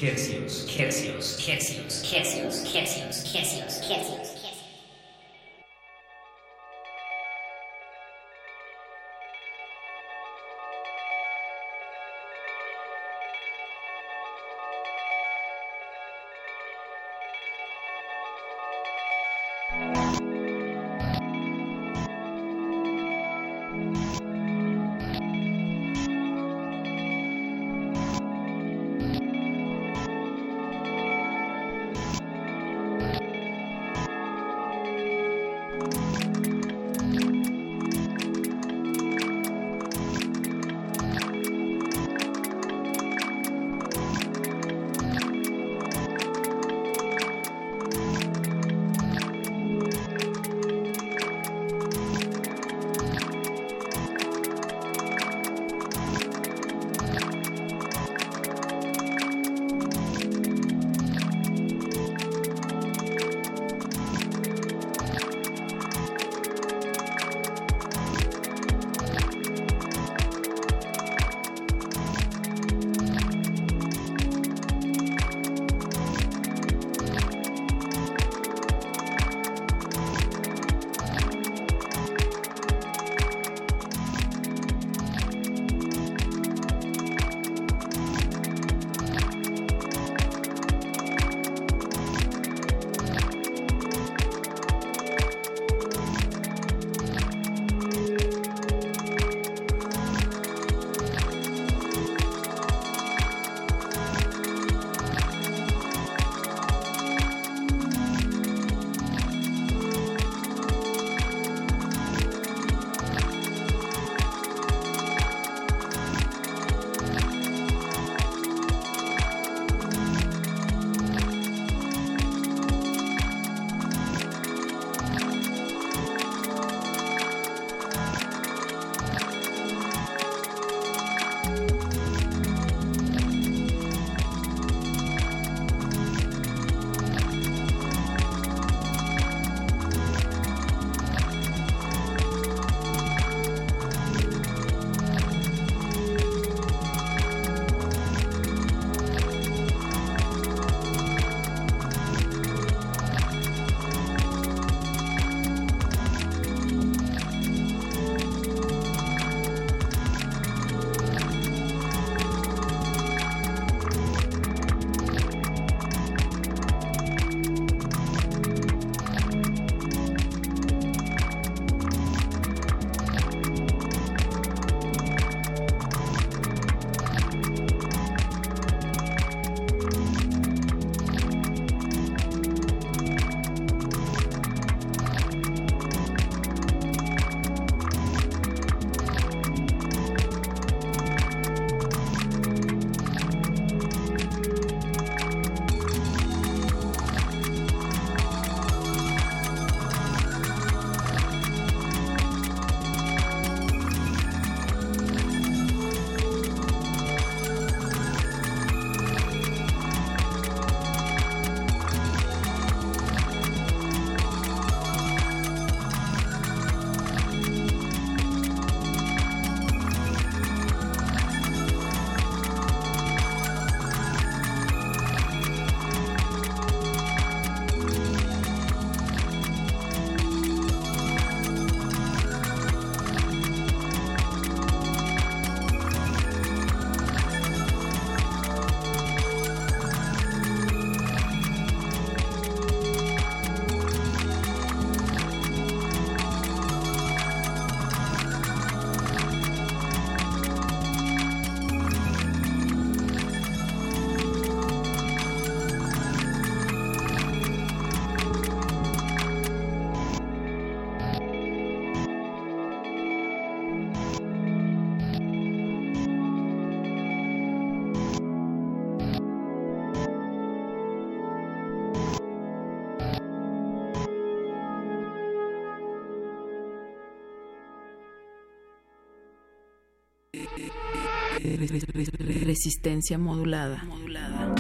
Resistencia 282.45 283.19
modulada. 283.19 283.85
Modulada. 283.85 284.55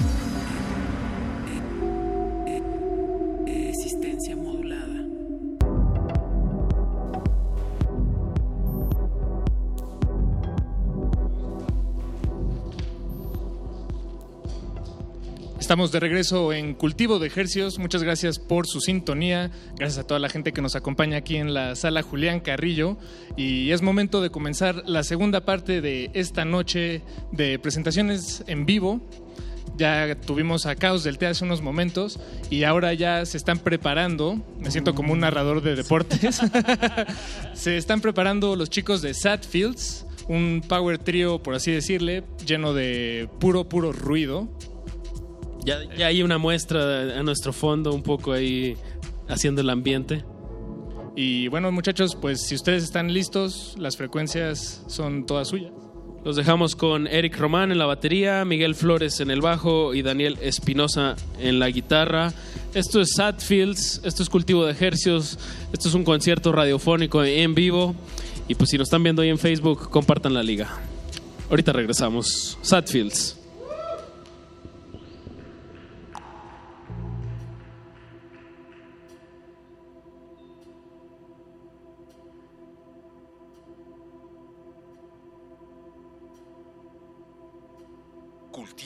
Estamos 15.73 15.91
de 15.91 16.01
regreso 16.01 16.53
en 16.53 16.75
Cultivo 16.75 17.19
de 17.19 17.29
Ejercios. 17.29 17.79
Muchas 17.79 18.03
gracias 18.03 18.39
por 18.39 18.67
su 18.67 18.83
sintonía. 18.83 19.51
Gracias 19.79 20.05
a 20.05 20.07
toda 20.07 20.21
la 20.21 20.29
gente 20.29 20.53
que 20.53 20.61
nos 20.61 20.77
acompaña 20.77 21.17
aquí 21.17 21.37
en 21.37 21.55
la 21.55 21.77
sala 21.77 22.03
Julián 22.03 22.41
Carrillo. 22.41 22.99
Y 23.39 23.71
es 23.71 23.81
momento 23.81 24.21
de 24.21 24.29
comenzar 24.29 24.83
la 24.85 25.03
segunda 25.03 25.47
parte 25.47 25.81
de 25.81 26.11
esta 26.13 26.45
noche 26.45 27.01
de 27.31 27.59
presentaciones 27.59 28.45
en 28.49 28.67
vivo. 28.67 29.01
Ya 29.79 30.15
tuvimos 30.15 30.67
a 30.67 30.77
Caos 30.77 31.05
del 31.05 31.17
Té 31.17 31.29
hace 31.29 31.47
unos 31.47 31.63
momentos 31.63 32.21
y 32.51 32.65
ahora 32.65 32.93
ya 32.93 33.25
se 33.25 33.39
están 33.39 33.59
preparando. 33.59 34.43
Me 34.59 34.71
siento 34.71 34.95
como 34.95 35.15
un 35.15 35.21
narrador 35.21 35.63
de 35.63 35.75
deportes. 35.75 36.43
se 37.55 37.79
están 37.79 38.03
preparando 38.03 38.57
los 38.57 38.69
chicos 38.69 39.01
de 39.01 39.15
Sad 39.15 39.41
Fields, 39.41 40.05
un 40.29 40.63
power 40.69 40.99
trio, 40.99 41.43
por 41.43 41.55
así 41.55 41.73
decirle, 41.73 42.25
lleno 42.45 42.75
de 42.75 43.27
puro, 43.41 43.67
puro 43.71 43.91
ruido. 43.93 44.51
Ya, 45.65 45.79
ya 45.97 46.07
hay 46.07 46.23
una 46.23 46.39
muestra 46.39 47.19
a 47.19 47.23
nuestro 47.23 47.53
fondo, 47.53 47.93
un 47.93 48.03
poco 48.03 48.33
ahí 48.33 48.77
haciendo 49.29 49.61
el 49.61 49.71
ambiente. 49.71 50.25
Y 51.15 51.49
bueno, 51.49 51.71
muchachos, 51.73 52.17
pues 52.17 52.41
si 52.43 52.55
ustedes 52.55 52.83
están 52.83 53.13
listos, 53.13 53.75
las 53.79 53.97
frecuencias 53.97 54.83
son 54.87 55.27
todas 55.27 55.49
suyas. 55.49 55.73
Los 56.25 56.37
dejamos 56.37 56.77
con 56.77 57.09
Eric 57.09 57.37
Román 57.37 57.73
en 57.73 57.79
la 57.79 57.87
batería, 57.87 58.45
Miguel 58.45 58.77
Flores 58.77 59.19
en 59.19 59.31
el 59.31 59.41
bajo 59.41 59.93
y 59.93 60.03
Daniel 60.03 60.39
Espinosa 60.41 61.17
en 61.41 61.59
la 61.59 61.69
guitarra. 61.69 62.33
Esto 62.75 63.01
es 63.01 63.15
Sad 63.17 63.41
Fields, 63.41 64.01
esto 64.05 64.23
es 64.23 64.31
Cultivo 64.31 64.65
de 64.65 64.71
Ejercios, 64.71 65.39
esto 65.73 65.89
es 65.89 65.95
un 65.95 66.05
concierto 66.05 66.53
radiofónico 66.53 67.25
en 67.25 67.55
vivo. 67.57 67.97
Y 68.47 68.55
pues 68.55 68.71
si 68.71 68.79
nos 68.79 68.87
están 68.87 69.03
viendo 69.03 69.23
ahí 69.23 69.31
en 69.31 69.39
Facebook, 69.39 69.91
compartan 69.91 70.33
la 70.33 70.45
liga. 70.45 70.79
Ahorita 71.51 71.73
regresamos. 71.73 72.57
Sad 72.63 72.87
Fields. 72.87 73.42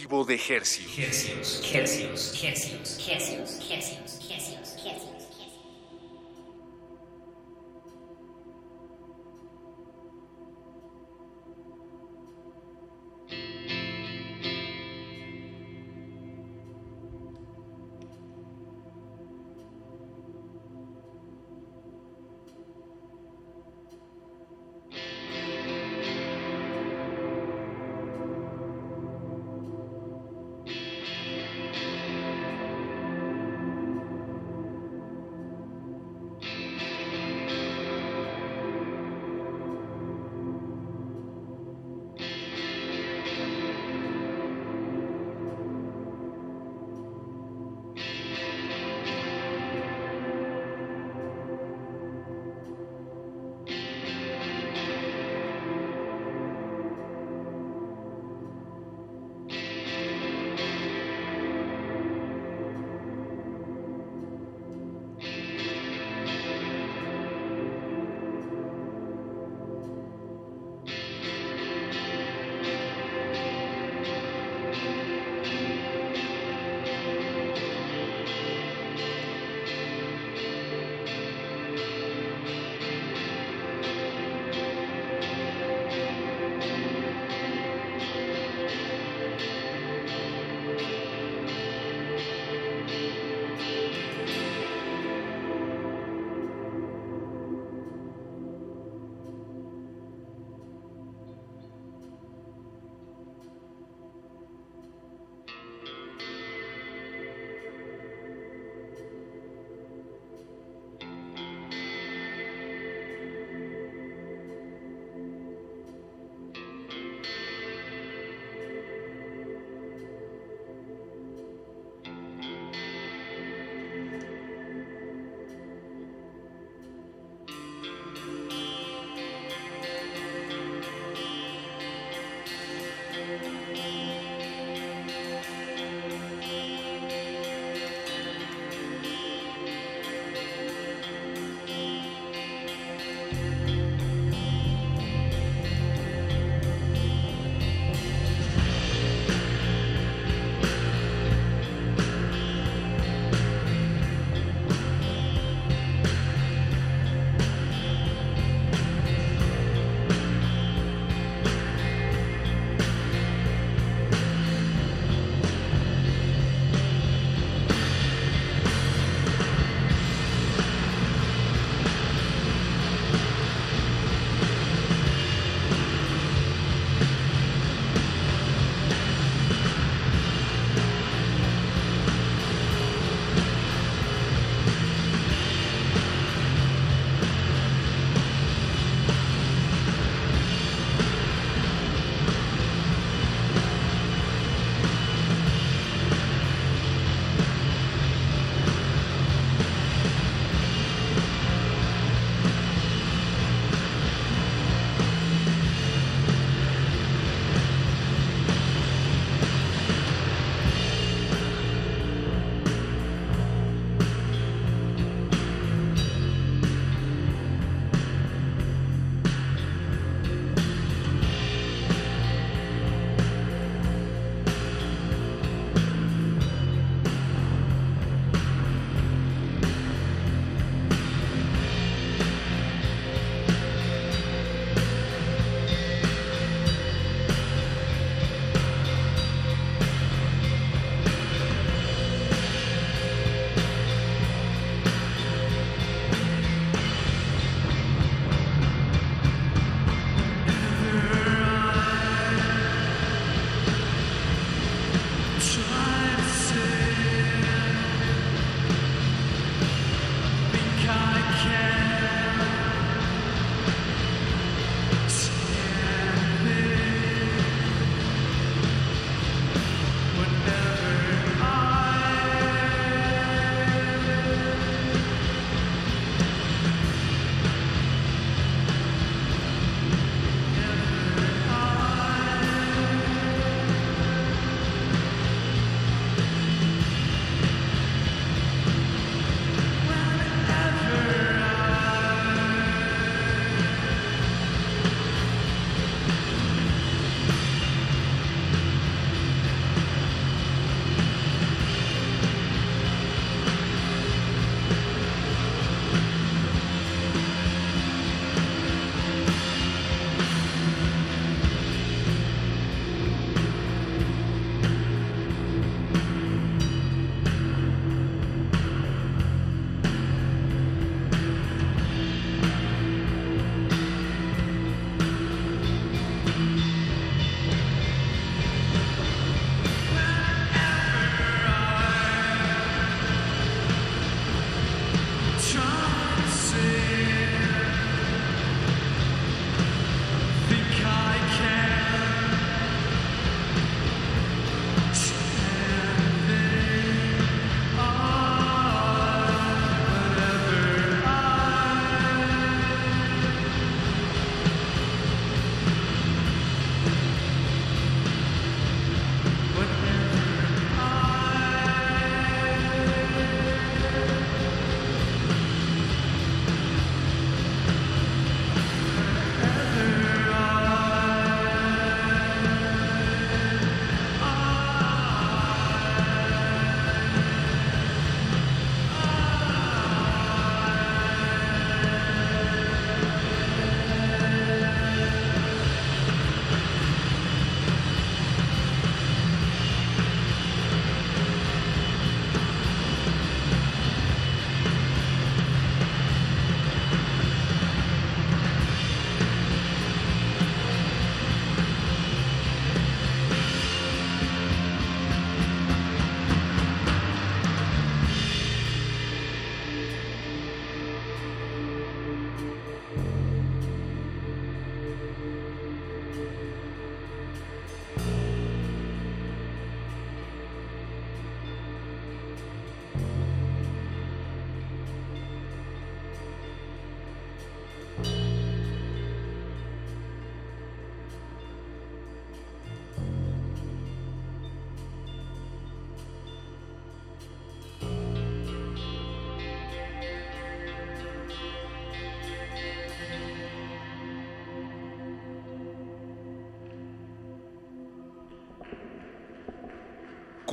Cultivo 0.07 0.25
de 0.25 0.35
hercios, 0.35 0.99
hercios, 0.99 2.35
hercios, 2.45 2.45
hercios, 3.01 4.26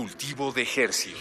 Cultivo 0.04 0.52
de 0.52 0.68
hercios. 0.76 1.18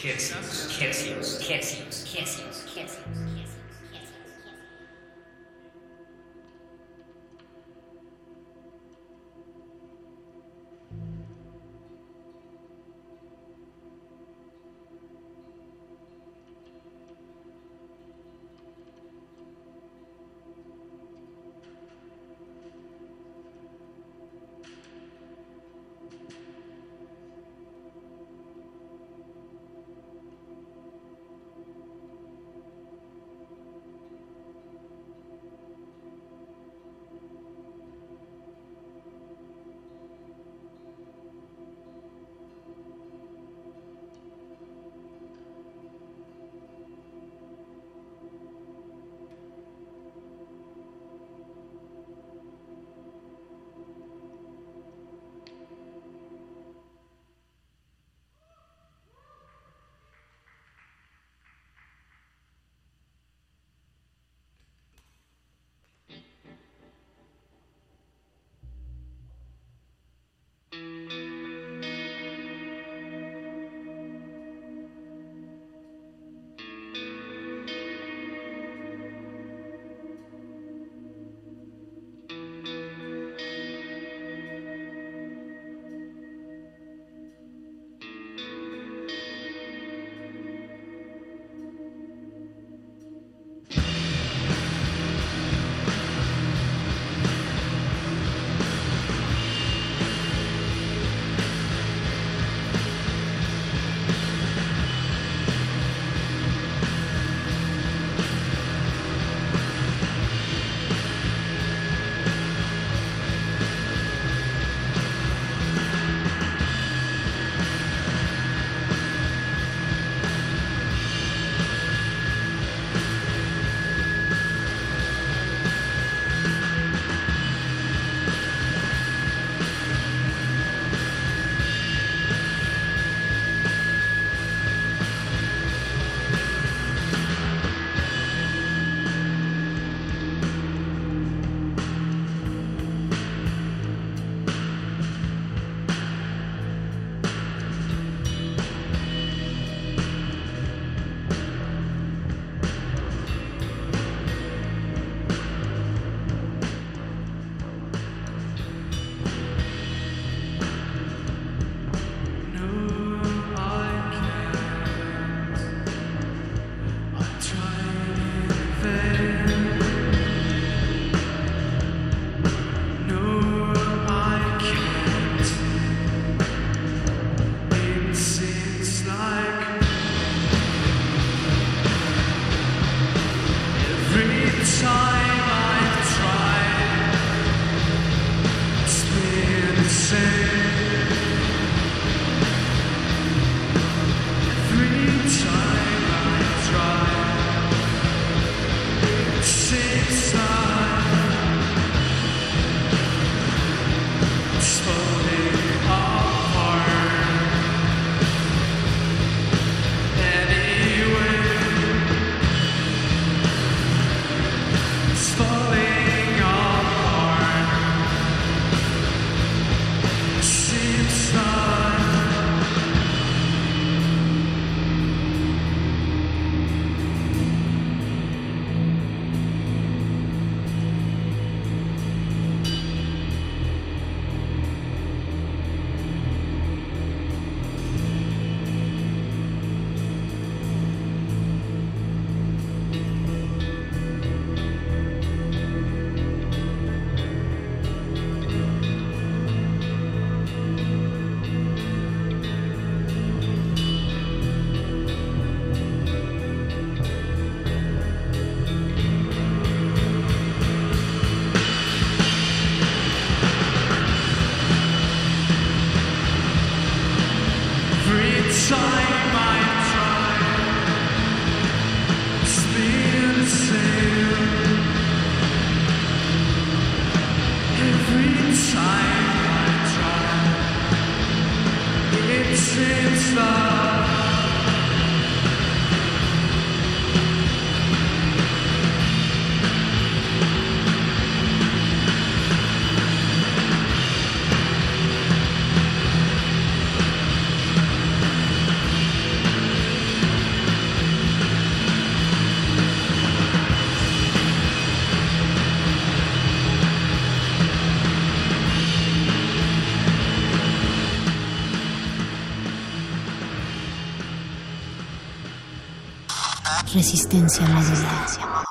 Resistencia 317.03 317.67
modulada. 317.67 318.65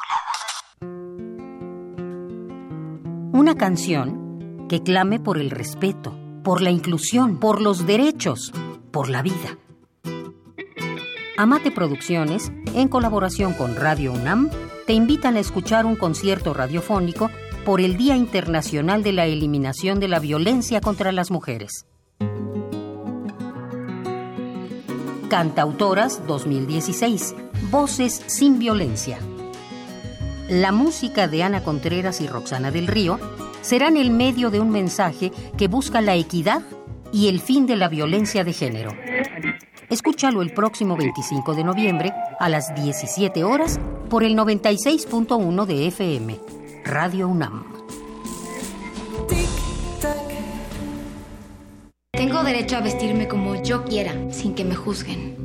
Una 3.34 3.56
canción 3.58 4.68
que 4.70 4.82
clame 4.82 5.20
por 5.20 5.38
el 5.38 5.50
respeto, 5.50 6.18
por 6.42 6.62
la 6.62 6.72
inclusión, 6.72 7.42
por 7.42 7.60
los 7.62 7.86
derechos, 7.86 8.54
por 8.92 9.10
la 9.10 9.22
vida. 9.22 9.58
Amate 11.38 11.72
Producciones, 11.72 12.54
en 12.74 12.88
colaboración 12.88 13.54
con 13.54 13.76
Radio 13.76 14.14
UNAM, 14.14 14.50
te 14.88 14.94
invitan 14.94 15.36
a 15.36 15.42
escuchar 15.42 15.86
un 15.86 15.98
concierto 15.98 16.54
radiofónico 16.54 17.30
por 17.66 17.82
el 17.82 17.98
Día 17.98 18.16
Internacional 18.16 19.04
de 19.04 19.12
la 19.12 19.26
Eliminación 19.26 20.00
de 20.00 20.08
la 20.08 20.20
Violencia 20.20 20.80
contra 20.80 21.12
las 21.12 21.32
Mujeres. 21.32 21.86
Cantautoras 25.28 26.26
2016. 26.28 27.36
Voces 27.72 28.22
sin 28.28 28.60
violencia. 28.60 29.18
La 30.50 30.74
música 30.74 31.30
de 31.30 31.42
Ana 31.42 31.64
Contreras 31.64 32.20
y 32.20 32.28
Roxana 32.28 32.70
del 32.70 32.86
Río 32.86 33.18
serán 33.62 33.96
el 33.96 34.12
medio 34.12 34.50
de 34.50 34.60
un 34.60 34.72
mensaje 34.72 35.32
que 35.58 35.70
busca 35.70 36.02
la 36.02 36.16
equidad 36.16 36.64
y 37.14 37.30
el 37.30 37.40
fin 37.40 37.66
de 37.68 37.78
la 37.78 37.88
violencia 37.88 38.44
de 38.44 38.52
género. 38.52 38.92
Escúchalo 39.90 40.42
el 40.42 40.54
próximo 40.54 40.98
25 40.98 41.56
de 41.56 41.64
noviembre 41.64 42.14
a 42.42 42.50
las 42.50 42.76
17 42.76 43.46
horas 43.46 43.80
por 44.10 44.26
el 44.26 44.36
96.1 44.36 45.66
de 45.66 45.88
FM, 45.88 46.40
Radio 46.84 47.30
UNAM. 47.30 47.64
Tengo 52.12 52.44
derecho 52.44 52.76
a 52.76 52.82
vestirme 52.82 53.30
como 53.30 53.64
yo 53.64 53.86
quiera, 53.86 54.14
sin 54.30 54.56
que 54.56 54.66
me 54.66 54.76
juzguen. 54.76 55.41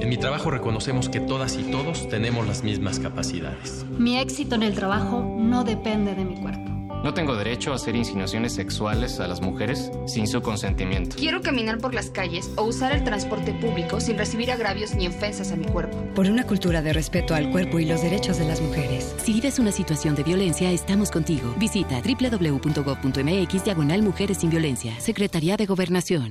En 0.00 0.08
mi 0.08 0.16
trabajo 0.16 0.50
reconocemos 0.50 1.10
que 1.10 1.20
todas 1.20 1.56
y 1.56 1.64
todos 1.64 2.08
tenemos 2.08 2.46
las 2.46 2.62
mismas 2.64 2.98
capacidades. 2.98 3.84
Mi 3.98 4.18
éxito 4.18 4.54
en 4.54 4.62
el 4.62 4.74
trabajo 4.74 5.36
no 5.38 5.62
depende 5.62 6.14
de 6.14 6.24
mi 6.24 6.36
cuerpo. 6.36 6.70
No 7.04 7.14
tengo 7.14 7.34
derecho 7.34 7.72
a 7.72 7.76
hacer 7.76 7.96
insinuaciones 7.96 8.54
sexuales 8.54 9.20
a 9.20 9.28
las 9.28 9.42
mujeres 9.42 9.90
sin 10.06 10.26
su 10.26 10.40
consentimiento. 10.40 11.16
Quiero 11.16 11.42
caminar 11.42 11.78
por 11.78 11.94
las 11.94 12.10
calles 12.10 12.50
o 12.56 12.62
usar 12.62 12.92
el 12.92 13.04
transporte 13.04 13.52
público 13.52 14.00
sin 14.00 14.16
recibir 14.16 14.50
agravios 14.50 14.94
ni 14.94 15.06
ofensas 15.06 15.52
a 15.52 15.56
mi 15.56 15.66
cuerpo. 15.66 15.96
Por 16.14 16.26
una 16.26 16.46
cultura 16.46 16.80
de 16.80 16.94
respeto 16.94 17.34
al 17.34 17.50
cuerpo 17.50 17.78
y 17.78 17.84
los 17.84 18.02
derechos 18.02 18.38
de 18.38 18.46
las 18.46 18.60
mujeres. 18.60 19.14
Si 19.22 19.34
vives 19.34 19.58
una 19.58 19.72
situación 19.72 20.14
de 20.14 20.24
violencia, 20.24 20.70
estamos 20.70 21.10
contigo. 21.10 21.54
Visita 21.58 22.00
www.gov.mx 22.02 23.64
diagonal 23.64 24.02
Mujeres 24.02 24.38
sin 24.38 24.48
Violencia. 24.48 24.98
Secretaría 24.98 25.56
de 25.56 25.66
Gobernación. 25.66 26.30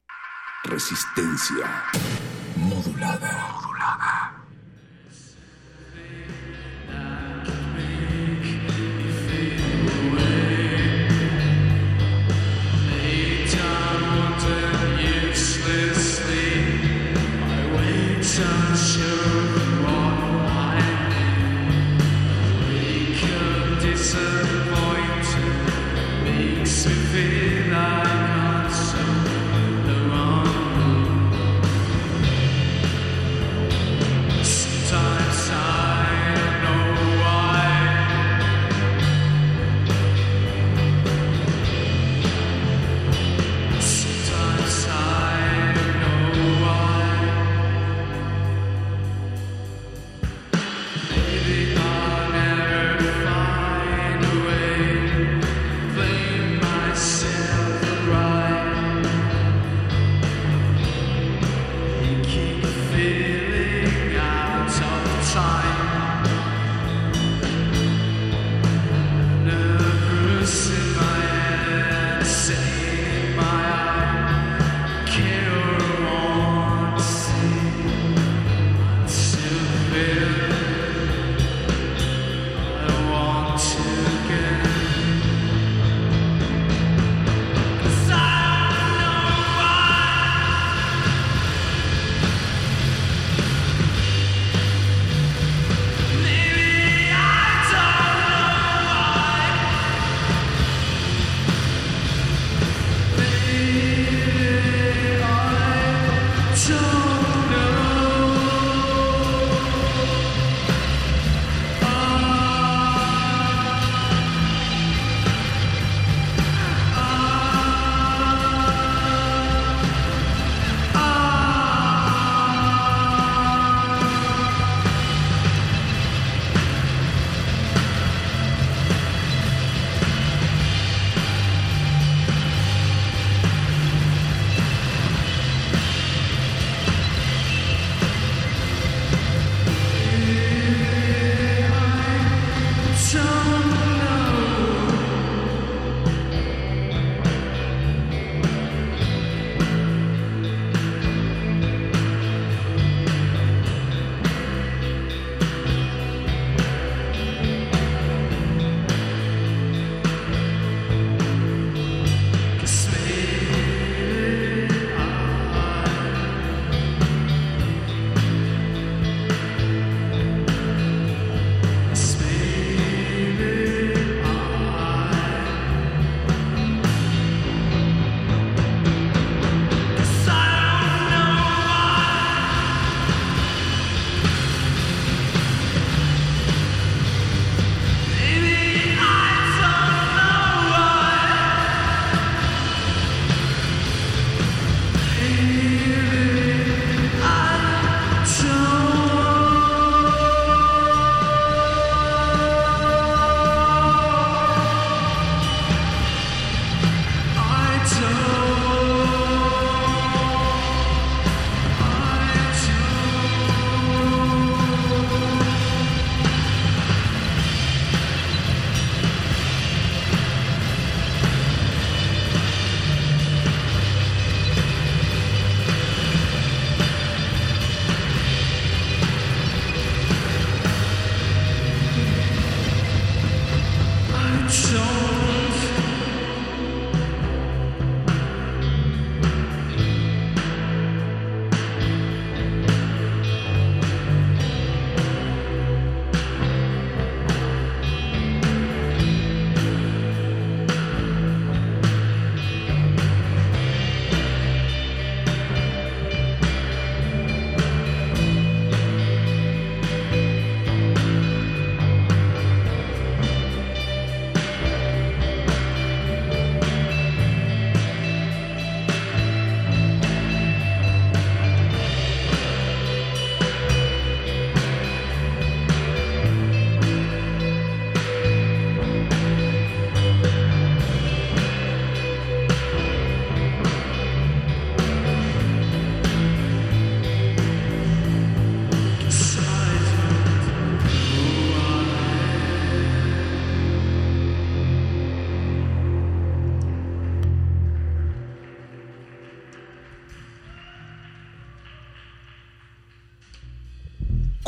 Resistencia 0.64 1.84
modulada. 2.60 3.49
disappointed 24.20 25.56
makes 26.24 26.86
it 26.86 27.00
feel 27.12 27.49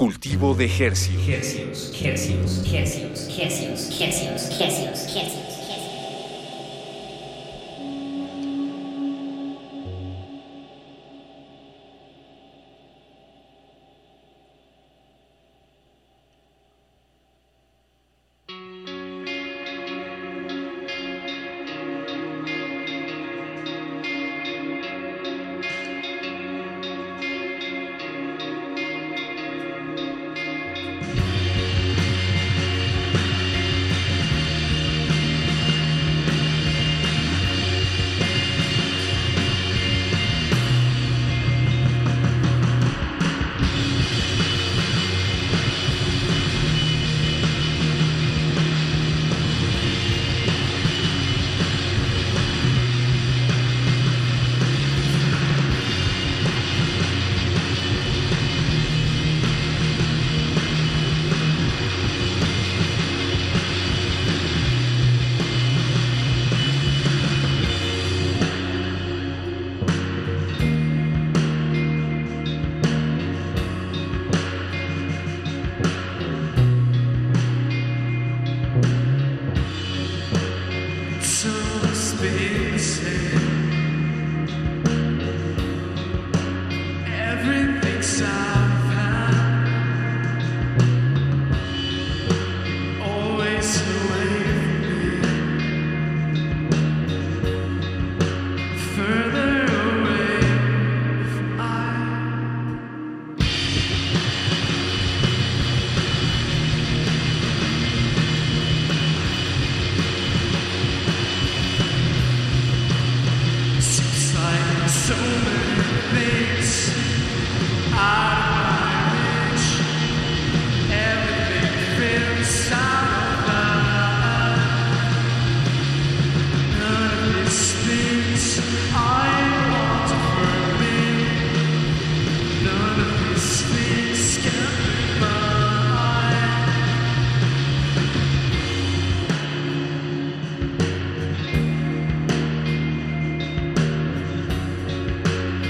Cultivo 0.02 0.56
de 0.56 0.66
Hercios. 0.66 1.28
Hercios, 1.30 1.94
hercios, 2.04 2.74
hercios, 2.74 3.40
hercios, 3.40 4.02
hercios, 4.02 4.60
hercios, 4.60 5.16
hercios. 5.16 5.41